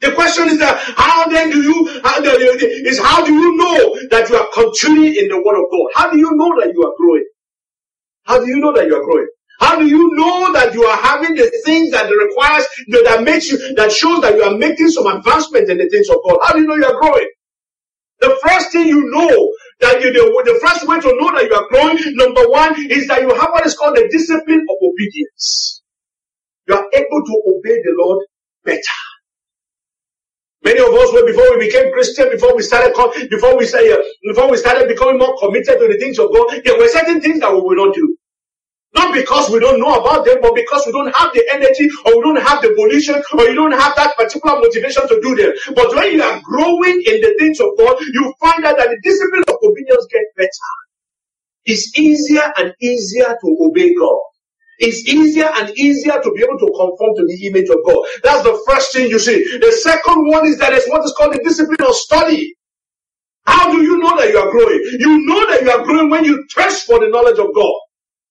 The 0.00 0.12
question 0.12 0.48
is 0.48 0.58
that 0.60 0.78
how 0.96 1.26
then 1.28 1.50
do 1.50 1.62
you 1.62 2.00
how 2.04 2.20
do 2.20 2.28
you, 2.30 2.52
is 2.86 3.00
how 3.00 3.24
do 3.24 3.32
you 3.32 3.56
know 3.56 3.98
that 4.10 4.28
you 4.28 4.36
are 4.36 4.48
continuing 4.54 5.14
in 5.14 5.28
the 5.28 5.36
Word 5.42 5.58
of 5.58 5.70
God? 5.70 5.90
How 5.94 6.10
do 6.10 6.18
you 6.18 6.30
know 6.36 6.60
that 6.60 6.72
you 6.72 6.82
are 6.84 6.94
growing? 6.96 7.26
How 8.24 8.38
do 8.40 8.46
you 8.48 8.58
know 8.58 8.72
that 8.74 8.86
you 8.86 8.96
are 8.96 9.04
growing? 9.04 9.28
How 9.58 9.78
do 9.78 9.86
you 9.86 10.14
know 10.16 10.52
that 10.54 10.74
you 10.74 10.84
are 10.84 10.98
having 10.98 11.34
the 11.34 11.50
things 11.64 11.90
that 11.92 12.10
requires 12.10 12.66
that 13.04 13.24
makes 13.24 13.50
you 13.50 13.58
that 13.76 13.92
shows 13.92 14.22
that 14.22 14.36
you 14.36 14.42
are 14.44 14.56
making 14.58 14.90
some 14.90 15.06
advancement 15.06 15.70
in 15.70 15.78
the 15.78 15.88
things 15.90 16.08
of 16.10 16.18
God? 16.28 16.38
How 16.44 16.54
do 16.54 16.60
you 16.60 16.66
know 16.68 16.76
you 16.76 16.86
are 16.86 17.00
growing? 17.00 17.28
The 18.20 18.38
first 18.46 18.72
thing 18.72 18.88
you 18.88 19.10
know 19.10 19.52
that 19.80 20.02
you 20.02 20.12
the, 20.12 20.24
the 20.44 20.60
first 20.66 20.88
way 20.88 21.00
to 21.00 21.16
know 21.20 21.32
that 21.36 21.46
you 21.46 21.54
are 21.54 21.68
growing, 21.70 21.98
number 22.16 22.48
one, 22.50 22.74
is 22.90 23.08
that 23.08 23.22
you 23.22 23.30
have 23.34 23.50
what 23.52 23.66
is 23.66 23.76
called 23.76 23.96
the 23.96 24.08
discipline 24.10 24.66
of 24.68 24.76
obedience. 24.82 25.82
You 26.68 26.74
are 26.76 26.86
able 26.94 27.22
to 27.26 27.34
obey 27.48 27.76
the 27.84 27.94
Lord 27.98 28.26
better. 28.64 28.98
Many 30.64 30.80
of 30.80 30.88
us, 30.94 31.12
were 31.14 31.26
before 31.26 31.58
we 31.58 31.66
became 31.68 31.92
Christian, 31.92 32.30
before 32.30 32.56
we 32.56 32.62
started, 32.62 32.94
before 33.30 33.56
we 33.58 33.66
started, 33.66 33.92
uh, 33.92 34.02
before 34.28 34.50
we 34.50 34.58
started 34.58 34.88
becoming 34.88 35.18
more 35.18 35.38
committed 35.40 35.80
to 35.80 35.88
the 35.88 35.98
things 35.98 36.18
of 36.18 36.32
God, 36.34 36.62
there 36.64 36.78
were 36.78 36.88
certain 36.88 37.20
things 37.20 37.40
that 37.40 37.52
we 37.52 37.60
will 37.60 37.86
not 37.86 37.94
do. 37.94 38.07
Not 38.98 39.14
because 39.14 39.50
we 39.50 39.60
don't 39.60 39.80
know 39.80 39.94
about 40.02 40.26
them, 40.26 40.38
but 40.42 40.54
because 40.56 40.84
we 40.86 40.92
don't 40.92 41.14
have 41.16 41.32
the 41.34 41.44
energy 41.54 41.88
or 42.06 42.18
we 42.18 42.22
don't 42.26 42.42
have 42.42 42.62
the 42.62 42.74
volition 42.74 43.22
or 43.38 43.44
you 43.46 43.54
don't 43.54 43.72
have 43.78 43.94
that 43.96 44.16
particular 44.18 44.58
motivation 44.60 45.06
to 45.08 45.20
do 45.22 45.36
them. 45.36 45.52
But 45.76 45.94
when 45.96 46.14
you 46.14 46.22
are 46.24 46.42
growing 46.44 46.98
in 47.06 47.22
the 47.22 47.36
things 47.38 47.60
of 47.60 47.70
God, 47.78 48.00
you 48.02 48.34
find 48.40 48.66
out 48.66 48.78
that 48.78 48.90
the 48.90 49.00
discipline 49.04 49.44
of 49.48 49.56
obedience 49.62 50.06
gets 50.10 50.30
better. 50.36 50.70
It's 51.66 51.98
easier 51.98 52.52
and 52.58 52.74
easier 52.80 53.36
to 53.40 53.58
obey 53.62 53.94
God. 53.94 54.20
It's 54.78 55.06
easier 55.08 55.48
and 55.56 55.70
easier 55.78 56.20
to 56.22 56.32
be 56.32 56.42
able 56.42 56.58
to 56.58 56.66
conform 56.76 57.16
to 57.16 57.26
the 57.26 57.46
image 57.48 57.70
of 57.70 57.78
God. 57.86 58.06
That's 58.24 58.42
the 58.44 58.60
first 58.68 58.92
thing 58.92 59.10
you 59.10 59.20
see. 59.20 59.38
The 59.58 59.72
second 59.72 60.26
one 60.28 60.46
is 60.46 60.58
that 60.58 60.72
it's 60.74 60.88
what 60.90 61.04
is 61.04 61.14
called 61.16 61.34
the 61.34 61.44
discipline 61.44 61.86
of 61.88 61.94
study. 61.96 62.54
How 63.46 63.72
do 63.72 63.82
you 63.82 63.98
know 63.98 64.16
that 64.18 64.30
you 64.30 64.38
are 64.38 64.50
growing? 64.50 64.80
You 65.00 65.26
know 65.26 65.46
that 65.50 65.62
you 65.62 65.70
are 65.70 65.84
growing 65.84 66.10
when 66.10 66.24
you 66.24 66.46
thirst 66.54 66.86
for 66.86 67.00
the 67.00 67.08
knowledge 67.08 67.38
of 67.38 67.54
God. 67.54 67.74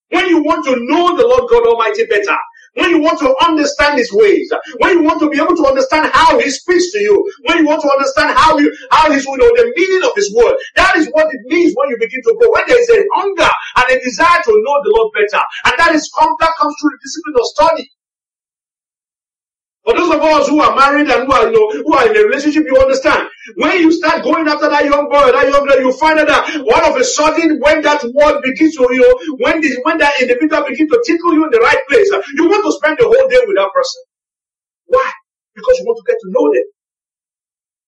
When 0.09 0.27
you 0.27 0.43
want 0.43 0.65
to 0.65 0.75
know 0.87 1.15
the 1.17 1.27
Lord 1.27 1.49
God 1.49 1.67
Almighty 1.67 2.05
better, 2.05 2.37
when 2.75 2.91
you 2.91 3.01
want 3.01 3.19
to 3.19 3.33
understand 3.45 3.97
his 3.97 4.13
ways, 4.13 4.51
when 4.79 4.99
you 4.99 5.03
want 5.03 5.19
to 5.19 5.29
be 5.29 5.41
able 5.41 5.55
to 5.55 5.65
understand 5.65 6.11
how 6.13 6.39
he 6.39 6.49
speaks 6.49 6.91
to 6.91 6.99
you, 6.99 7.17
when 7.45 7.57
you 7.59 7.65
want 7.65 7.81
to 7.81 7.91
understand 7.91 8.37
how 8.37 8.57
you 8.57 8.71
how 8.91 9.11
his 9.11 9.25
you 9.25 9.37
know 9.37 9.49
the 9.57 9.73
meaning 9.75 10.03
of 10.05 10.13
his 10.15 10.33
word, 10.35 10.55
that 10.75 10.95
is 10.95 11.09
what 11.11 11.27
it 11.33 11.41
means 11.45 11.73
when 11.75 11.89
you 11.89 11.97
begin 11.99 12.21
to 12.23 12.35
grow. 12.39 12.51
When 12.51 12.63
there 12.67 12.79
is 12.79 12.89
a 12.89 13.03
hunger 13.15 13.49
and 13.77 13.85
a 13.89 14.03
desire 14.03 14.41
to 14.45 14.51
know 14.51 14.77
the 14.83 14.93
Lord 14.95 15.11
better, 15.13 15.43
and 15.65 15.73
that 15.77 15.95
is 15.95 16.09
come 16.17 16.33
that 16.39 16.53
comes 16.59 16.75
through 16.79 16.91
the 16.91 16.99
discipline 17.03 17.35
of 17.39 17.45
study. 17.47 17.91
For 19.87 19.95
those 19.95 20.11
of 20.13 20.19
us 20.19 20.49
who 20.49 20.59
are 20.59 20.75
married 20.75 21.07
and 21.09 21.23
who 21.25 21.31
are, 21.31 21.47
you 21.47 21.55
know, 21.55 21.71
who 21.71 21.93
are 21.95 22.09
in 22.09 22.17
a 22.17 22.23
relationship, 22.27 22.65
you 22.67 22.75
understand. 22.75 23.29
When 23.55 23.79
you 23.79 23.89
start 23.93 24.21
going 24.21 24.45
after 24.45 24.67
that 24.67 24.83
young 24.83 25.07
boy, 25.07 25.31
that 25.31 25.47
young 25.47 25.65
girl, 25.65 25.79
you 25.79 25.93
find 25.95 26.19
out 26.19 26.27
that 26.27 26.59
all 26.59 26.91
of 26.91 26.99
a 26.99 27.05
sudden, 27.05 27.57
when 27.61 27.81
that 27.83 28.03
word 28.03 28.41
begins 28.43 28.75
to, 28.75 28.83
you 28.91 28.99
know, 28.99 29.37
when 29.39 29.61
this, 29.61 29.79
when 29.83 29.97
that 29.99 30.11
individual 30.19 30.67
begins 30.67 30.91
to 30.91 31.01
tickle 31.07 31.33
you 31.33 31.45
in 31.45 31.51
the 31.51 31.63
right 31.63 31.79
place, 31.87 32.11
you 32.35 32.49
want 32.49 32.65
to 32.67 32.71
spend 32.75 32.99
the 32.99 33.05
whole 33.07 33.29
day 33.31 33.39
with 33.47 33.55
that 33.55 33.71
person. 33.73 34.03
Why? 34.87 35.11
Because 35.55 35.79
you 35.79 35.85
want 35.87 36.03
to 36.03 36.11
get 36.11 36.19
to 36.19 36.27
know 36.35 36.51
them. 36.51 36.67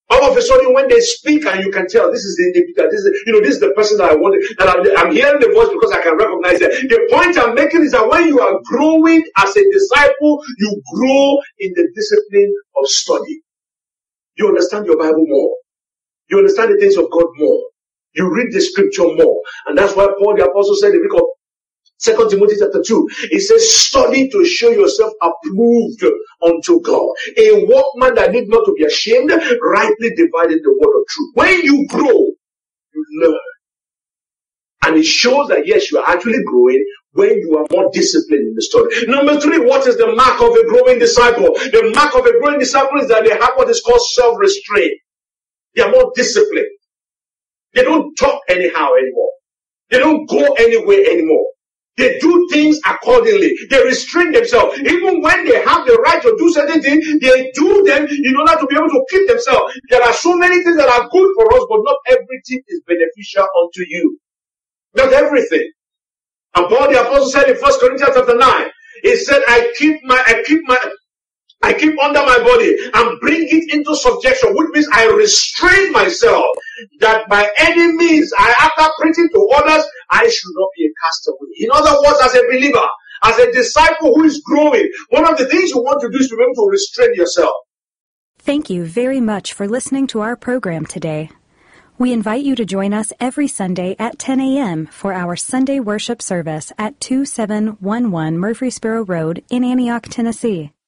All 0.10 0.32
of 0.32 0.38
a 0.38 0.41
sudden, 0.41 0.74
when 0.74 0.88
they 0.89 1.02
speak 1.02 1.45
and 1.48 1.63
you 1.65 1.72
can 1.72 1.88
tell 1.88 2.12
this 2.12 2.24
is 2.26 2.38
the 2.38 2.45
individual, 2.48 2.89
this 2.91 3.02
is, 3.02 3.24
you 3.28 3.34
know, 3.34 3.41
this 3.41 3.56
is 3.56 3.62
the 3.62 3.72
person 3.76 3.98
that 4.00 4.12
I 4.12 4.15
want, 4.15 4.39
that 4.60 4.69
I'm, 4.69 4.82
I'm 5.08 5.13
hearing 5.13 5.41
the 5.41 5.52
voice 5.52 5.69
because 5.74 5.91
I 5.91 6.02
can 6.02 6.17
recognize 6.17 6.62
it. 6.62 6.89
The 6.89 7.00
point 7.12 7.38
I'm 7.38 7.56
making 7.56 7.84
is 7.84 7.91
that 7.93 8.08
when 8.08 8.28
you 8.28 8.39
are 8.39 8.60
growing 8.65 9.24
as 9.38 9.56
a 9.58 9.63
disciple, 9.72 10.39
you 10.60 10.82
grow 10.95 11.39
in 11.60 11.74
the 11.76 11.89
discipline 11.95 12.56
of 12.80 12.88
study. 12.88 13.41
You 14.38 14.48
understand 14.50 14.88
your 14.88 14.98
Bible 14.98 15.26
more. 15.28 15.56
You 16.30 16.39
understand 16.39 16.74
the 16.74 16.80
things 16.80 16.98
of 16.98 17.12
God 17.12 17.28
more. 17.38 17.62
You 18.15 18.34
read 18.34 18.52
the 18.52 18.62
scripture 18.62 19.08
more. 19.15 19.41
And 19.67 19.78
that's 19.78 19.95
why 19.95 20.08
Paul 20.19 20.36
the 20.38 20.45
apostle 20.45 20.76
said 20.76 20.93
in 20.95 21.04
the 21.04 21.10
book 21.10 21.22
of 21.22 21.28
Second 21.99 22.29
Timothy 22.29 22.55
chapter 22.57 22.81
2, 22.81 23.09
it 23.31 23.41
says, 23.41 23.75
study 23.75 24.29
to 24.29 24.45
show 24.45 24.69
yourself 24.69 25.12
approved 25.21 26.03
unto 26.41 26.81
God. 26.81 27.09
A 27.38 27.65
workman 27.65 28.15
that 28.15 28.31
need 28.31 28.47
not 28.47 28.65
to 28.65 28.73
be 28.73 28.85
ashamed, 28.85 29.29
rightly 29.31 30.09
dividing 30.15 30.62
the 30.63 30.77
word 30.79 30.99
of 30.99 31.07
truth. 31.09 31.31
When 31.35 31.62
you 31.62 31.85
grow, 31.88 32.31
you 32.93 33.05
learn. 33.21 33.39
And 34.85 34.97
it 34.97 35.05
shows 35.05 35.49
that 35.49 35.67
yes, 35.67 35.91
you 35.91 35.99
are 35.99 36.09
actually 36.09 36.41
growing 36.45 36.85
when 37.12 37.38
you 37.38 37.57
are 37.57 37.67
more 37.69 37.91
disciplined 37.91 38.47
in 38.47 38.55
the 38.55 38.62
study. 38.62 39.07
Number 39.07 39.38
three, 39.39 39.59
what 39.59 39.85
is 39.85 39.97
the 39.97 40.07
mark 40.15 40.41
of 40.41 40.55
a 40.55 40.67
growing 40.69 40.99
disciple? 40.99 41.53
The 41.53 41.91
mark 41.93 42.15
of 42.15 42.25
a 42.25 42.39
growing 42.39 42.59
disciple 42.59 43.01
is 43.01 43.09
that 43.09 43.25
they 43.25 43.31
have 43.31 43.51
what 43.55 43.69
is 43.69 43.81
called 43.81 44.01
self-restraint. 44.13 44.93
They 45.75 45.81
are 45.81 45.91
more 45.91 46.12
disciplined. 46.15 46.69
They 47.73 47.83
don't 47.83 48.15
talk 48.15 48.41
anyhow 48.47 48.93
anymore. 48.93 49.31
They 49.89 49.99
don't 49.99 50.29
go 50.29 50.53
anywhere 50.53 51.03
anymore. 51.12 51.45
They 51.99 52.19
do 52.19 52.47
things 52.51 52.79
accordingly. 52.88 53.57
They 53.69 53.83
restrain 53.85 54.33
themselves. 54.33 54.79
Even 54.79 55.21
when 55.21 55.45
they 55.45 55.62
have 55.63 55.85
the 55.88 55.97
right 56.05 56.21
to 56.23 56.35
do 56.39 56.51
certain 56.53 56.81
things, 56.81 57.05
they 57.21 57.51
do 57.55 57.83
them 57.85 58.07
in 58.07 58.38
order 58.38 58.55
to 58.59 58.67
be 58.67 58.77
able 58.77 58.89
to 58.89 59.05
keep 59.12 59.27
themselves. 59.29 59.79
There 59.91 60.03
are 60.03 60.13
so 60.13 60.38
many 60.38 60.63
things 60.63 60.77
that 60.77 60.89
are 60.89 61.09
good 61.09 61.31
for 61.35 61.53
us, 61.53 61.65
but 61.69 61.81
not 61.83 61.97
everything 62.09 62.62
is 62.69 62.81
beneficial 62.88 63.47
unto 63.62 63.83
you. 63.89 64.19
Not 64.95 65.13
everything. 65.13 65.71
And 66.55 66.67
Paul 66.69 66.91
the 66.91 67.01
apostle 67.01 67.29
said 67.29 67.49
in 67.49 67.57
First 67.57 67.79
Corinthians 67.79 68.13
chapter 68.15 68.35
9, 68.38 68.67
he 69.03 69.15
said, 69.17 69.41
I 69.47 69.73
keep 69.77 70.03
my, 70.03 70.21
I 70.27 70.43
keep 70.45 70.62
my, 70.65 70.77
I 71.69 71.73
keep 71.73 71.93
under 72.01 72.25
my 72.25 72.39
body 72.39 72.75
and 72.95 73.19
bring 73.19 73.45
it 73.47 73.71
into 73.71 73.95
subjection, 73.95 74.55
which 74.55 74.69
means 74.73 74.88
I 74.91 75.05
restrain 75.05 75.91
myself 75.91 76.47
that 76.99 77.29
by 77.29 77.47
any 77.60 77.91
means 77.91 78.32
I, 78.39 78.55
after 78.60 78.91
preaching 78.99 79.29
to 79.36 79.49
others, 79.55 79.86
I 80.10 80.27
should 80.27 80.51
not 80.55 80.69
be 80.75 80.86
a 80.86 80.91
castaway. 81.03 81.49
In 81.60 81.69
other 81.71 82.01
words, 82.01 82.19
as 82.23 82.34
a 82.34 82.41
believer, 82.47 82.88
as 83.21 83.38
a 83.38 83.51
disciple 83.51 84.15
who 84.15 84.23
is 84.23 84.41
growing, 84.43 84.89
one 85.10 85.29
of 85.29 85.38
the 85.38 85.45
things 85.45 85.69
you 85.69 85.84
want 85.84 86.01
to 86.01 86.10
do 86.10 86.17
is 86.17 86.29
to 86.29 86.38
be 86.38 86.41
able 86.41 86.55
to 86.55 86.69
restrain 86.71 87.13
yourself. 87.13 87.53
Thank 88.39 88.71
you 88.71 88.84
very 88.86 89.21
much 89.21 89.53
for 89.53 89.67
listening 89.67 90.08
to 90.08 90.21
our 90.21 90.36
program 90.36 90.88
today. 90.88 91.29
We 91.99 92.13
invite 92.13 92.43
you 92.45 92.55
to 92.55 92.65
join 92.65 92.93
us 92.93 93.13
every 93.19 93.47
Sunday 93.47 93.95
at 93.99 94.17
10 94.17 94.39
a.m. 94.39 94.88
for 94.88 95.13
our 95.13 95.36
Sunday 95.36 95.79
worship 95.79 96.23
service 96.23 96.71
at 96.79 96.99
2711 96.99 98.39
Murfreesboro 98.39 99.03
Road 99.05 99.43
in 99.51 99.63
Antioch, 99.63 100.08
Tennessee. 100.10 100.71